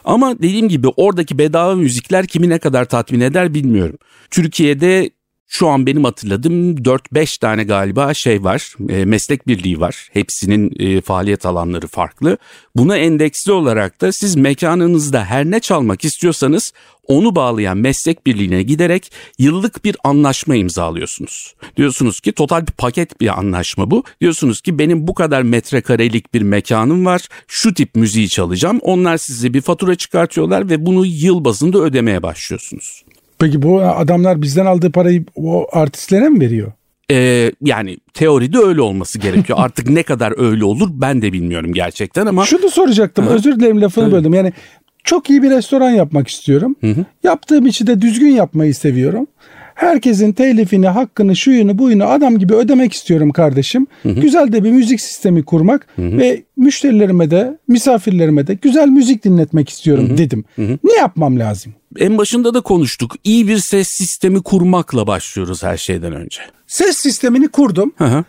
Ama 0.05 0.37
dediğim 0.37 0.69
gibi 0.69 0.87
oradaki 0.87 1.37
bedava 1.37 1.75
müzikler 1.75 2.27
kimi 2.27 2.49
ne 2.49 2.59
kadar 2.59 2.85
tatmin 2.85 3.19
eder 3.19 3.53
bilmiyorum. 3.53 3.97
Türkiye'de 4.31 5.09
şu 5.53 5.67
an 5.67 5.85
benim 5.85 6.03
hatırladığım 6.03 6.75
4-5 6.75 7.39
tane 7.39 7.63
galiba 7.63 8.13
şey 8.13 8.43
var, 8.43 8.73
e, 8.89 9.05
meslek 9.05 9.47
birliği 9.47 9.79
var. 9.79 10.09
Hepsinin 10.13 10.71
e, 10.79 11.01
faaliyet 11.01 11.45
alanları 11.45 11.87
farklı. 11.87 12.37
Buna 12.75 12.97
endeksli 12.97 13.51
olarak 13.51 14.01
da 14.01 14.11
siz 14.11 14.35
mekanınızda 14.35 15.25
her 15.25 15.45
ne 15.45 15.59
çalmak 15.59 16.05
istiyorsanız 16.05 16.73
onu 17.07 17.35
bağlayan 17.35 17.77
meslek 17.77 18.25
birliğine 18.25 18.63
giderek 18.63 19.11
yıllık 19.39 19.85
bir 19.85 19.95
anlaşma 20.03 20.55
imzalıyorsunuz. 20.55 21.55
Diyorsunuz 21.77 22.19
ki 22.19 22.31
total 22.31 22.67
bir 22.67 22.71
paket 22.71 23.21
bir 23.21 23.39
anlaşma 23.39 23.91
bu. 23.91 24.03
Diyorsunuz 24.21 24.61
ki 24.61 24.79
benim 24.79 25.07
bu 25.07 25.13
kadar 25.13 25.41
metrekarelik 25.41 26.33
bir 26.33 26.41
mekanım 26.41 27.05
var. 27.05 27.27
Şu 27.47 27.73
tip 27.73 27.95
müziği 27.95 28.29
çalacağım. 28.29 28.79
Onlar 28.81 29.17
size 29.17 29.53
bir 29.53 29.61
fatura 29.61 29.95
çıkartıyorlar 29.95 30.69
ve 30.69 30.85
bunu 30.85 31.05
yıl 31.05 31.45
bazında 31.45 31.77
ödemeye 31.77 32.23
başlıyorsunuz. 32.23 33.03
Peki 33.43 33.61
bu 33.61 33.81
adamlar 33.81 34.41
bizden 34.41 34.65
aldığı 34.65 34.91
parayı 34.91 35.25
o 35.35 35.67
artistlere 35.71 36.29
mi 36.29 36.39
veriyor? 36.39 36.71
Ee, 37.11 37.51
yani 37.61 37.97
teoride 38.13 38.57
öyle 38.57 38.81
olması 38.81 39.19
gerekiyor. 39.19 39.59
Artık 39.61 39.89
ne 39.89 40.03
kadar 40.03 40.33
öyle 40.37 40.65
olur 40.65 40.89
ben 40.93 41.21
de 41.21 41.33
bilmiyorum 41.33 41.73
gerçekten 41.73 42.25
ama 42.25 42.45
Şunu 42.45 42.69
soracaktım 42.69 43.27
özür 43.27 43.59
dilerim 43.59 43.81
lafını 43.81 44.05
Tabii. 44.05 44.15
böldüm 44.15 44.33
yani 44.33 44.53
çok 45.03 45.29
iyi 45.29 45.43
bir 45.43 45.49
restoran 45.49 45.89
yapmak 45.89 46.27
istiyorum 46.27 46.75
yaptığım 47.23 47.65
işi 47.65 47.87
de 47.87 48.01
düzgün 48.01 48.31
yapmayı 48.31 48.75
seviyorum. 48.75 49.27
Herkesin 49.75 50.33
telifini, 50.33 50.87
hakkını, 50.87 51.35
şuyunu, 51.35 51.77
buyunu 51.77 52.05
adam 52.05 52.37
gibi 52.37 52.53
ödemek 52.53 52.93
istiyorum 52.93 53.31
kardeşim. 53.31 53.87
Güzel 54.05 54.51
de 54.51 54.63
bir 54.63 54.71
müzik 54.71 55.01
sistemi 55.01 55.43
kurmak 55.43 55.87
ve 55.97 56.43
müşterilerime 56.57 57.31
de, 57.31 57.57
misafirlerime 57.67 58.47
de 58.47 58.53
güzel 58.53 58.87
müzik 58.87 59.23
dinletmek 59.23 59.69
istiyorum 59.69 60.17
dedim. 60.17 60.43
Ne 60.57 60.93
yapmam 60.97 61.39
lazım? 61.39 61.73
En 61.99 62.17
başında 62.17 62.53
da 62.53 62.61
konuştuk. 62.61 63.15
İyi 63.23 63.47
bir 63.47 63.57
ses 63.57 63.87
sistemi 63.87 64.43
kurmakla 64.43 65.07
başlıyoruz 65.07 65.63
her 65.63 65.77
şeyden 65.77 66.13
önce. 66.13 66.41
Ses 66.67 66.97
sistemini 66.97 67.47
kurdum. 67.47 67.93
Hı 67.97 68.05
hı. 68.05 68.23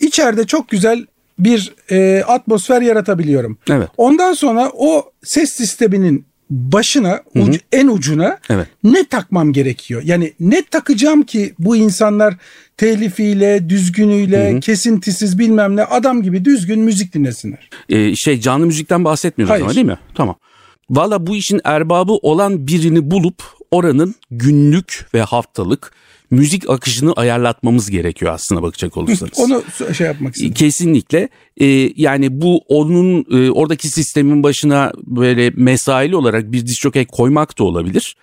İçeride 0.00 0.46
çok 0.46 0.68
güzel 0.68 1.06
bir 1.38 1.74
e, 1.90 2.22
atmosfer 2.26 2.82
yaratabiliyorum. 2.82 3.58
Evet. 3.70 3.88
Ondan 3.96 4.32
sonra 4.32 4.70
o 4.74 5.12
ses 5.24 5.52
sisteminin 5.52 6.26
başına, 6.50 7.20
ucu- 7.34 7.60
en 7.72 7.86
ucuna 7.86 8.38
Evet. 8.50 8.66
ne 8.84 9.04
takmam 9.04 9.52
gerekiyor? 9.52 10.02
Yani 10.04 10.32
ne 10.40 10.62
takacağım 10.62 11.22
ki 11.22 11.54
bu 11.58 11.76
insanlar 11.76 12.34
telifiyle, 12.76 13.68
düzgünüyle, 13.68 14.60
kesintisiz 14.60 15.38
bilmem 15.38 15.76
ne 15.76 15.84
adam 15.84 16.22
gibi 16.22 16.44
düzgün 16.44 16.80
müzik 16.80 17.14
dinlesinler. 17.14 17.70
Ee, 17.88 18.16
şey 18.16 18.40
canlı 18.40 18.66
müzikten 18.66 19.04
bahsetmiyoruz 19.04 19.50
Hayır. 19.50 19.62
ama 19.64 19.74
değil 19.74 19.86
mi? 19.86 19.98
Tamam. 20.14 20.36
Valla 20.90 21.26
bu 21.26 21.36
işin 21.36 21.60
erbabı 21.64 22.12
olan 22.12 22.66
birini 22.66 23.10
bulup 23.10 23.42
oranın 23.70 24.14
günlük 24.30 25.06
ve 25.14 25.22
haftalık 25.22 25.92
müzik 26.30 26.70
akışını 26.70 27.12
ayarlatmamız 27.12 27.90
gerekiyor 27.90 28.32
aslına 28.32 28.62
bakacak 28.62 28.96
olursanız. 28.96 29.32
Onu 29.36 29.62
şey 29.94 30.06
yapmak 30.06 30.34
istedim. 30.34 30.54
Kesinlikle. 30.54 31.28
Ee, 31.56 31.92
yani 31.96 32.40
bu 32.40 32.58
onun 32.68 33.24
e, 33.30 33.50
oradaki 33.50 33.88
sistemin 33.88 34.42
başına 34.42 34.92
böyle 35.06 35.50
mesaili 35.50 36.16
olarak 36.16 36.52
bir 36.52 36.66
diz 36.66 36.78
jockey 36.80 37.06
koymak 37.06 37.58
da 37.58 37.64
olabilir 37.64 38.16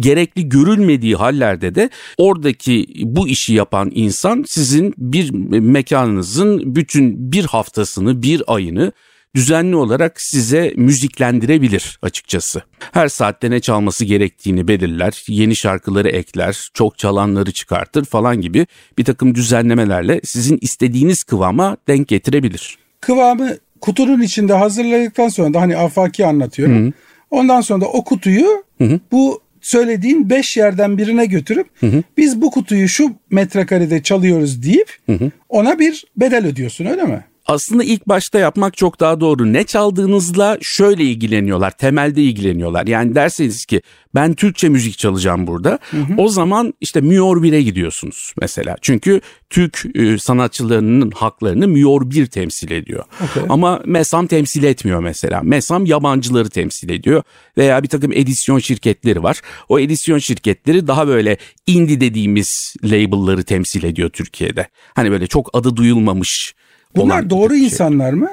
gerekli 0.00 0.48
görülmediği 0.48 1.16
hallerde 1.16 1.74
de 1.74 1.90
oradaki 2.18 2.86
bu 3.02 3.28
işi 3.28 3.54
yapan 3.54 3.90
insan 3.94 4.44
sizin 4.46 4.94
bir 4.98 5.30
mekanınızın 5.60 6.76
bütün 6.76 7.32
bir 7.32 7.44
haftasını, 7.44 8.22
bir 8.22 8.42
ayını 8.46 8.92
düzenli 9.34 9.76
olarak 9.76 10.20
size 10.20 10.72
müziklendirebilir 10.76 11.98
açıkçası. 12.02 12.62
Her 12.92 13.08
saatte 13.08 13.50
ne 13.50 13.60
çalması 13.60 14.04
gerektiğini 14.04 14.68
belirler, 14.68 15.24
yeni 15.28 15.56
şarkıları 15.56 16.08
ekler, 16.08 16.68
çok 16.74 16.98
çalanları 16.98 17.52
çıkartır 17.52 18.04
falan 18.04 18.40
gibi 18.40 18.66
bir 18.98 19.04
takım 19.04 19.34
düzenlemelerle 19.34 20.20
sizin 20.24 20.58
istediğiniz 20.60 21.24
kıvama 21.24 21.76
denk 21.88 22.08
getirebilir. 22.08 22.78
Kıvamı 23.00 23.56
kutunun 23.80 24.20
içinde 24.20 24.52
hazırladıktan 24.52 25.28
sonra 25.28 25.54
da 25.54 25.60
hani 25.60 25.76
afaki 25.76 26.26
anlatıyorum. 26.26 26.84
Hı-hı. 26.84 26.92
Ondan 27.30 27.60
sonra 27.60 27.80
da 27.80 27.88
o 27.88 28.04
kutuyu 28.04 28.64
Hı-hı. 28.78 29.00
bu 29.12 29.40
söylediğin 29.60 30.30
5 30.30 30.56
yerden 30.56 30.98
birine 30.98 31.26
götürüp 31.26 31.66
hı 31.80 31.86
hı. 31.86 32.02
biz 32.16 32.40
bu 32.40 32.50
kutuyu 32.50 32.88
şu 32.88 33.12
metrekarede 33.30 34.02
çalıyoruz 34.02 34.62
deyip 34.62 34.96
hı 35.06 35.12
hı. 35.12 35.30
ona 35.48 35.78
bir 35.78 36.04
bedel 36.16 36.46
ödüyorsun 36.46 36.86
öyle 36.86 37.02
mi? 37.02 37.24
Aslında 37.48 37.84
ilk 37.84 38.08
başta 38.08 38.38
yapmak 38.38 38.76
çok 38.76 39.00
daha 39.00 39.20
doğru. 39.20 39.52
Ne 39.52 39.64
çaldığınızla 39.64 40.58
şöyle 40.62 41.04
ilgileniyorlar, 41.04 41.70
temelde 41.70 42.22
ilgileniyorlar. 42.22 42.86
Yani 42.86 43.14
derseniz 43.14 43.66
ki 43.66 43.82
ben 44.14 44.34
Türkçe 44.34 44.68
müzik 44.68 44.98
çalacağım 44.98 45.46
burada. 45.46 45.78
Hı 45.90 45.96
hı. 45.96 46.14
O 46.16 46.28
zaman 46.28 46.74
işte 46.80 47.00
Miyor 47.00 47.36
1'e 47.42 47.62
gidiyorsunuz 47.62 48.32
mesela. 48.40 48.76
Çünkü 48.82 49.20
Türk 49.50 49.86
e, 49.94 50.18
sanatçılarının 50.18 51.10
haklarını 51.10 51.68
Miyor 51.68 52.10
1 52.10 52.26
temsil 52.26 52.70
ediyor. 52.70 53.04
Okay. 53.30 53.42
Ama 53.48 53.82
Mesam 53.86 54.26
temsil 54.26 54.62
etmiyor 54.62 55.00
mesela. 55.00 55.40
Mesam 55.42 55.86
yabancıları 55.86 56.50
temsil 56.50 56.90
ediyor. 56.90 57.22
Veya 57.58 57.82
bir 57.82 57.88
takım 57.88 58.12
edisyon 58.12 58.58
şirketleri 58.58 59.22
var. 59.22 59.40
O 59.68 59.78
edisyon 59.78 60.18
şirketleri 60.18 60.86
daha 60.86 61.08
böyle 61.08 61.36
indie 61.66 62.00
dediğimiz 62.00 62.74
label'ları 62.84 63.42
temsil 63.42 63.84
ediyor 63.84 64.10
Türkiye'de. 64.10 64.68
Hani 64.94 65.10
böyle 65.10 65.26
çok 65.26 65.50
adı 65.52 65.76
duyulmamış 65.76 66.54
Bunlar 66.96 67.30
doğru 67.30 67.54
şey. 67.54 67.64
insanlar 67.64 68.12
mı? 68.12 68.30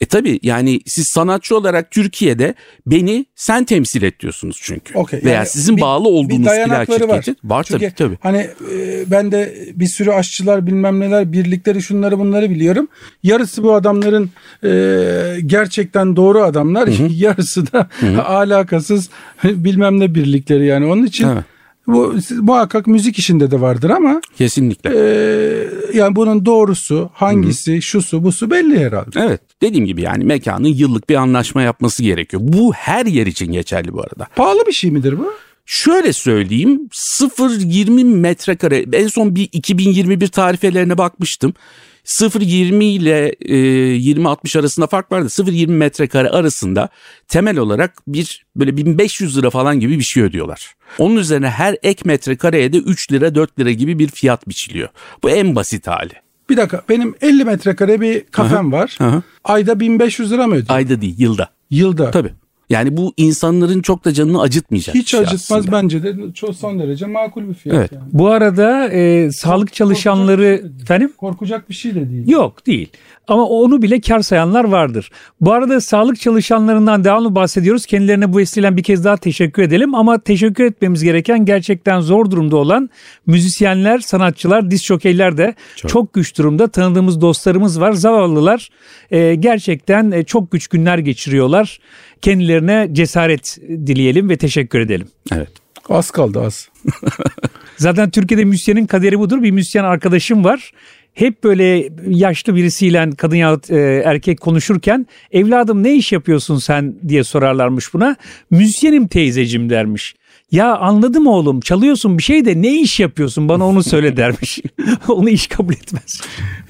E 0.00 0.06
tabi 0.06 0.40
yani 0.42 0.80
siz 0.86 1.06
sanatçı 1.08 1.56
olarak 1.56 1.90
Türkiye'de 1.90 2.54
beni 2.86 3.26
sen 3.36 3.64
temsil 3.64 4.02
et 4.02 4.20
diyorsunuz 4.20 4.58
çünkü. 4.62 4.98
Okay, 4.98 5.20
Veya 5.24 5.34
yani 5.34 5.46
sizin 5.46 5.76
bir, 5.76 5.82
bağlı 5.82 6.08
olduğunuz 6.08 6.46
bir 6.46 6.64
plak 6.64 6.86
şirketi 6.92 7.30
var, 7.30 7.36
var 7.44 7.64
tabii 7.64 7.92
tabii. 7.96 8.18
Hani 8.20 8.38
e, 8.72 9.04
ben 9.10 9.32
de 9.32 9.54
bir 9.74 9.86
sürü 9.86 10.10
aşçılar 10.10 10.66
bilmem 10.66 11.00
neler 11.00 11.32
birlikleri 11.32 11.82
şunları 11.82 12.18
bunları 12.18 12.50
biliyorum. 12.50 12.88
Yarısı 13.22 13.62
bu 13.62 13.74
adamların 13.74 14.30
e, 14.64 15.40
gerçekten 15.46 16.16
doğru 16.16 16.42
adamlar. 16.42 16.88
Hı 16.88 16.92
hı. 16.92 17.08
Yarısı 17.12 17.72
da 17.72 17.88
hı 18.00 18.06
hı. 18.06 18.22
alakasız 18.24 19.10
bilmem 19.44 20.00
ne 20.00 20.14
birlikleri 20.14 20.66
yani. 20.66 20.86
Onun 20.86 21.06
için 21.06 21.28
evet. 21.28 21.44
Bu 21.86 22.14
muhakkak 22.40 22.86
müzik 22.86 23.18
işinde 23.18 23.50
de 23.50 23.60
vardır 23.60 23.90
ama 23.90 24.20
kesinlikle. 24.38 24.90
E, 24.96 25.98
yani 25.98 26.16
bunun 26.16 26.46
doğrusu 26.46 27.10
hangisi, 27.14 27.72
Hı-hı. 27.72 27.82
şusu, 27.82 28.24
busu 28.24 28.50
belli 28.50 28.78
herhalde. 28.78 29.20
Evet. 29.20 29.40
Dediğim 29.62 29.86
gibi 29.86 30.02
yani 30.02 30.24
mekanın 30.24 30.68
yıllık 30.68 31.08
bir 31.08 31.14
anlaşma 31.14 31.62
yapması 31.62 32.02
gerekiyor. 32.02 32.42
Bu 32.44 32.72
her 32.72 33.06
yer 33.06 33.26
için 33.26 33.52
geçerli 33.52 33.92
bu 33.92 34.00
arada. 34.00 34.26
Pahalı 34.36 34.66
bir 34.66 34.72
şey 34.72 34.90
midir 34.90 35.18
bu? 35.18 35.32
Şöyle 35.66 36.12
söyleyeyim 36.12 36.88
0-20 36.92 38.04
metrekare 38.04 38.86
en 38.92 39.06
son 39.06 39.36
bir 39.36 39.48
2021 39.52 40.28
tarifelerine 40.28 40.98
bakmıştım. 40.98 41.54
0.20 42.04 42.84
ile 42.84 43.28
e, 43.40 43.54
20-60 43.96 44.58
arasında 44.58 44.86
fark 44.86 45.12
vardı. 45.12 45.26
0.20 45.26 45.66
metrekare 45.66 46.28
arasında 46.28 46.88
temel 47.28 47.58
olarak 47.58 47.94
bir 48.08 48.44
böyle 48.56 48.76
1500 48.76 49.38
lira 49.38 49.50
falan 49.50 49.80
gibi 49.80 49.98
bir 49.98 50.04
şey 50.04 50.22
ödüyorlar. 50.22 50.74
Onun 50.98 51.16
üzerine 51.16 51.50
her 51.50 51.76
ek 51.82 52.02
metrekareye 52.04 52.72
de 52.72 52.78
3 52.78 53.12
lira 53.12 53.34
4 53.34 53.58
lira 53.58 53.72
gibi 53.72 53.98
bir 53.98 54.08
fiyat 54.08 54.48
biçiliyor. 54.48 54.88
Bu 55.22 55.30
en 55.30 55.56
basit 55.56 55.86
hali. 55.86 56.12
Bir 56.50 56.56
dakika 56.56 56.82
benim 56.88 57.14
50 57.20 57.44
metrekare 57.44 58.00
bir 58.00 58.24
kafem 58.24 58.74
aha, 58.74 58.80
var. 58.80 58.96
Aha. 59.00 59.22
Ayda 59.44 59.80
1500 59.80 60.32
lira 60.32 60.46
mı 60.46 60.54
ödüyor? 60.54 60.76
Ayda 60.78 61.00
değil 61.00 61.14
yılda. 61.18 61.50
Yılda. 61.70 62.10
Tabii. 62.10 62.32
Yani 62.70 62.96
bu 62.96 63.14
insanların 63.16 63.82
çok 63.82 64.04
da 64.04 64.12
canını 64.12 64.40
acıtmayacak. 64.40 64.94
Hiç 64.94 65.10
şey 65.10 65.20
acıtmaz 65.20 65.60
aslında. 65.60 65.72
bence 65.72 66.02
de 66.02 66.14
çok 66.34 66.54
son 66.54 66.78
derece 66.78 67.06
makul 67.06 67.48
bir 67.48 67.54
fiyat. 67.54 67.78
Evet. 67.78 67.92
Yani. 67.92 68.04
Bu 68.12 68.28
arada 68.28 68.88
e, 68.88 69.32
sağlık 69.32 69.72
çalışanları 69.72 70.56
korkacak, 70.56 70.82
efendim 70.82 71.12
korkacak 71.16 71.68
bir 71.68 71.74
şey 71.74 71.94
de 71.94 72.10
değil. 72.10 72.28
Yok 72.28 72.66
değil. 72.66 72.88
Ama 73.30 73.48
onu 73.48 73.82
bile 73.82 74.00
kar 74.00 74.20
sayanlar 74.20 74.64
vardır. 74.64 75.10
Bu 75.40 75.52
arada 75.52 75.80
sağlık 75.80 76.20
çalışanlarından 76.20 77.04
devamlı 77.04 77.34
bahsediyoruz. 77.34 77.86
Kendilerine 77.86 78.32
bu 78.32 78.38
vesileyle 78.38 78.76
bir 78.76 78.82
kez 78.82 79.04
daha 79.04 79.16
teşekkür 79.16 79.62
edelim. 79.62 79.94
Ama 79.94 80.18
teşekkür 80.18 80.64
etmemiz 80.64 81.04
gereken 81.04 81.44
gerçekten 81.44 82.00
zor 82.00 82.30
durumda 82.30 82.56
olan 82.56 82.90
müzisyenler, 83.26 83.98
sanatçılar, 83.98 84.70
diz 84.70 84.82
şokeyler 84.82 85.36
de 85.36 85.54
çok. 85.76 85.90
çok 85.90 86.12
güç 86.14 86.38
durumda. 86.38 86.68
Tanıdığımız 86.68 87.20
dostlarımız 87.20 87.80
var. 87.80 87.92
Zavallılar 87.92 88.68
e, 89.10 89.34
gerçekten 89.34 90.10
e, 90.10 90.24
çok 90.24 90.50
güç 90.50 90.68
günler 90.68 90.98
geçiriyorlar. 90.98 91.80
Kendilerine 92.22 92.88
cesaret 92.92 93.58
dileyelim 93.86 94.28
ve 94.28 94.36
teşekkür 94.36 94.80
edelim. 94.80 95.08
Evet. 95.32 95.50
Az 95.88 96.10
kaldı 96.10 96.40
az. 96.40 96.68
Zaten 97.76 98.10
Türkiye'de 98.10 98.44
müzisyenin 98.44 98.86
kaderi 98.86 99.18
budur. 99.18 99.42
Bir 99.42 99.50
müzisyen 99.50 99.84
arkadaşım 99.84 100.44
var 100.44 100.72
hep 101.14 101.44
böyle 101.44 101.88
yaşlı 102.08 102.56
birisiyle 102.56 103.10
kadın 103.18 103.36
ya 103.36 103.60
e, 103.68 103.76
erkek 104.04 104.40
konuşurken 104.40 105.06
evladım 105.32 105.82
ne 105.82 105.96
iş 105.96 106.12
yapıyorsun 106.12 106.58
sen 106.58 106.94
diye 107.08 107.24
sorarlarmış 107.24 107.94
buna. 107.94 108.16
Müzisyenim 108.50 109.08
teyzecim 109.08 109.70
dermiş. 109.70 110.14
Ya 110.52 110.76
anladım 110.76 111.26
oğlum 111.26 111.60
çalıyorsun 111.60 112.18
bir 112.18 112.22
şey 112.22 112.44
de 112.44 112.62
ne 112.62 112.80
iş 112.80 113.00
yapıyorsun 113.00 113.48
bana 113.48 113.66
onu 113.66 113.82
söyle 113.82 114.16
dermiş. 114.16 114.60
onu 115.08 115.30
iş 115.30 115.46
kabul 115.46 115.72
etmez. 115.72 116.20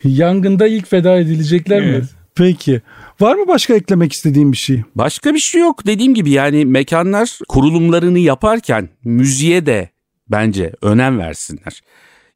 Yangında 0.04 0.66
ilk 0.66 0.88
feda 0.88 1.18
edilecekler 1.18 1.82
evet. 1.82 2.02
mi? 2.02 2.08
Peki. 2.34 2.82
Var 3.20 3.34
mı 3.34 3.48
başka 3.48 3.74
eklemek 3.74 4.12
istediğim 4.12 4.52
bir 4.52 4.56
şey? 4.56 4.82
Başka 4.94 5.34
bir 5.34 5.38
şey 5.38 5.60
yok. 5.60 5.86
Dediğim 5.86 6.14
gibi 6.14 6.30
yani 6.30 6.64
mekanlar 6.64 7.38
kurulumlarını 7.48 8.18
yaparken 8.18 8.88
müziğe 9.04 9.66
de 9.66 9.88
bence 10.28 10.72
önem 10.82 11.18
versinler. 11.18 11.80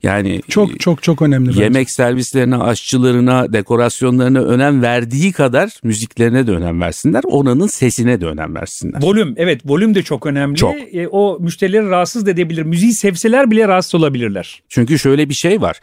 Yani 0.04 0.40
çok 0.48 0.74
e, 0.74 0.78
çok 0.78 1.02
çok 1.02 1.22
önemli. 1.22 1.48
Bence. 1.48 1.62
Yemek 1.62 1.90
servislerine, 1.90 2.56
aşçılarına, 2.56 3.52
dekorasyonlarına 3.52 4.40
önem 4.40 4.82
verdiği 4.82 5.32
kadar 5.32 5.78
müziklerine 5.82 6.46
de 6.46 6.50
önem 6.50 6.80
versinler. 6.80 7.22
Oranın 7.24 7.66
sesine 7.66 8.20
de 8.20 8.26
önem 8.26 8.54
versinler. 8.54 9.02
Volüm 9.02 9.34
evet 9.36 9.60
volüm 9.64 9.94
de 9.94 10.02
çok 10.02 10.26
önemli. 10.26 10.56
Çok. 10.56 10.74
E, 10.92 11.08
o 11.08 11.38
müşterileri 11.40 11.88
rahatsız 11.88 12.28
edebilir. 12.28 12.62
Müziği 12.62 12.92
sevseler 12.92 13.50
bile 13.50 13.68
rahatsız 13.68 13.94
olabilirler. 13.94 14.62
Çünkü 14.68 14.98
şöyle 14.98 15.28
bir 15.28 15.34
şey 15.34 15.60
var. 15.60 15.80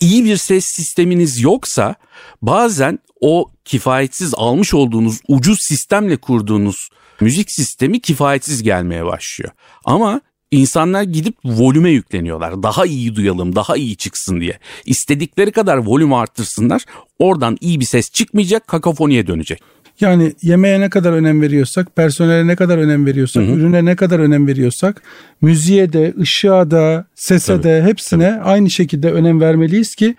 İyi 0.00 0.24
bir 0.24 0.36
ses 0.36 0.64
sisteminiz 0.64 1.40
yoksa 1.40 1.94
bazen 2.42 2.98
o 3.20 3.50
kifayetsiz 3.64 4.34
almış 4.36 4.74
olduğunuz 4.74 5.20
ucuz 5.28 5.58
sistemle 5.60 6.16
kurduğunuz 6.16 6.88
müzik 7.20 7.50
sistemi 7.50 8.00
kifayetsiz 8.00 8.62
gelmeye 8.62 9.04
başlıyor. 9.04 9.52
Ama 9.84 10.20
İnsanlar 10.50 11.02
gidip 11.02 11.34
volüme 11.44 11.90
yükleniyorlar. 11.90 12.62
Daha 12.62 12.86
iyi 12.86 13.16
duyalım, 13.16 13.56
daha 13.56 13.76
iyi 13.76 13.96
çıksın 13.96 14.40
diye. 14.40 14.58
İstedikleri 14.86 15.52
kadar 15.52 15.76
volüm 15.76 16.12
arttırsınlar. 16.12 16.84
Oradan 17.18 17.56
iyi 17.60 17.80
bir 17.80 17.84
ses 17.84 18.10
çıkmayacak, 18.10 18.66
kakafoniye 18.66 19.26
dönecek. 19.26 19.60
Yani 20.00 20.32
yemeğe 20.42 20.80
ne 20.80 20.90
kadar 20.90 21.12
önem 21.12 21.42
veriyorsak, 21.42 21.96
personele 21.96 22.46
ne 22.46 22.56
kadar 22.56 22.78
önem 22.78 23.06
veriyorsak, 23.06 23.42
hı 23.42 23.46
hı. 23.46 23.52
ürüne 23.52 23.84
ne 23.84 23.96
kadar 23.96 24.18
önem 24.18 24.46
veriyorsak, 24.46 25.02
müziğe 25.40 25.92
de, 25.92 26.14
ışığa 26.20 26.70
da, 26.70 27.06
sese 27.14 27.52
tabii, 27.52 27.64
de 27.64 27.82
hepsine 27.82 28.30
tabii. 28.30 28.42
aynı 28.42 28.70
şekilde 28.70 29.12
önem 29.12 29.40
vermeliyiz 29.40 29.94
ki 29.94 30.14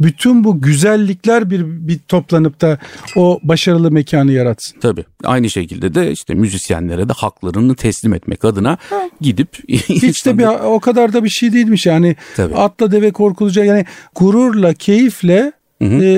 bütün 0.00 0.44
bu 0.44 0.60
güzellikler 0.60 1.50
bir, 1.50 1.64
bir 1.64 1.98
toplanıp 1.98 2.60
da 2.60 2.78
o 3.16 3.40
başarılı 3.42 3.90
mekanı 3.90 4.32
yaratsın. 4.32 4.80
Tabii. 4.80 5.04
Aynı 5.24 5.50
şekilde 5.50 5.94
de 5.94 6.12
işte 6.12 6.34
müzisyenlere 6.34 7.08
de 7.08 7.12
haklarını 7.12 7.74
teslim 7.74 8.14
etmek 8.14 8.44
adına 8.44 8.78
ha. 8.90 9.00
gidip 9.20 9.48
hiç 9.68 10.26
de 10.26 10.38
bir 10.38 10.46
o 10.64 10.80
kadar 10.80 11.12
da 11.12 11.24
bir 11.24 11.28
şey 11.28 11.52
değilmiş 11.52 11.86
yani 11.86 12.16
Tabii. 12.36 12.54
atla 12.54 12.92
deve 12.92 13.10
korkulacak 13.10 13.66
yani 13.66 13.84
gururla 14.14 14.74
keyifle 14.74 15.52
hı 15.82 15.84
hı. 15.84 16.04
E, 16.04 16.10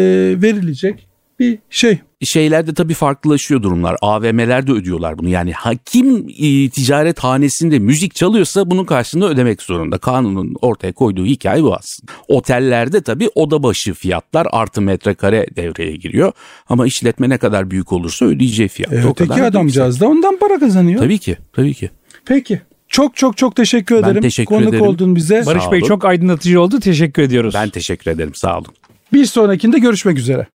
verilecek 0.42 1.09
bir 1.40 1.58
şey 1.70 1.98
şeylerde 2.24 2.74
tabii 2.74 2.94
farklılaşıyor 2.94 3.62
durumlar. 3.62 3.96
AVM'ler 4.00 4.66
de 4.66 4.72
ödüyorlar 4.72 5.18
bunu. 5.18 5.28
Yani 5.28 5.52
hakim 5.52 6.28
e, 6.28 6.68
ticaret 6.70 7.18
hanesinde 7.18 7.78
müzik 7.78 8.14
çalıyorsa 8.14 8.70
bunun 8.70 8.84
karşılığında 8.84 9.28
ödemek 9.28 9.62
zorunda. 9.62 9.98
Kanunun 9.98 10.54
ortaya 10.60 10.92
koyduğu 10.92 11.26
hikaye 11.26 11.62
bu 11.62 11.74
aslında. 11.74 12.12
Otellerde 12.28 13.00
tabii 13.02 13.28
oda 13.34 13.62
başı 13.62 13.94
fiyatlar 13.94 14.46
artı 14.50 14.80
metrekare 14.80 15.46
devreye 15.56 15.96
giriyor. 15.96 16.32
Ama 16.68 16.86
işletme 16.86 17.28
ne 17.28 17.38
kadar 17.38 17.70
büyük 17.70 17.92
olursa 17.92 18.26
ödeyeceği 18.26 18.68
fiyat. 18.68 18.92
E, 18.92 19.08
öteki 19.08 19.42
adamcağız 19.42 20.00
da 20.00 20.08
ondan 20.08 20.38
para 20.38 20.58
kazanıyor. 20.58 21.00
Tabii 21.00 21.18
ki. 21.18 21.36
Tabii 21.52 21.74
ki. 21.74 21.90
Peki. 22.24 22.60
Çok 22.88 23.16
çok 23.16 23.36
çok 23.36 23.56
teşekkür 23.56 23.96
Ben 23.96 24.02
ederim. 24.02 24.22
teşekkür 24.22 24.54
Konuk 24.54 24.68
ederim. 24.68 24.84
oldun 24.86 25.16
bize. 25.16 25.46
Barış 25.46 25.64
Bey 25.72 25.80
çok 25.80 26.04
aydınlatıcı 26.04 26.60
oldu. 26.60 26.80
Teşekkür 26.80 27.22
ediyoruz. 27.22 27.54
Ben 27.54 27.68
teşekkür 27.68 28.10
ederim 28.10 28.34
sağ 28.34 28.58
olun. 28.58 28.66
Bir 29.12 29.24
sonrakinde 29.24 29.78
görüşmek 29.78 30.18
üzere. 30.18 30.46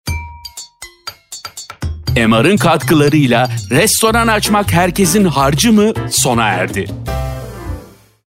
MR'ın 2.16 2.56
katkılarıyla 2.56 3.48
restoran 3.70 4.28
açmak 4.28 4.72
herkesin 4.72 5.24
harcı 5.24 5.72
mı 5.72 5.92
sona 6.10 6.48
erdi. 6.48 6.86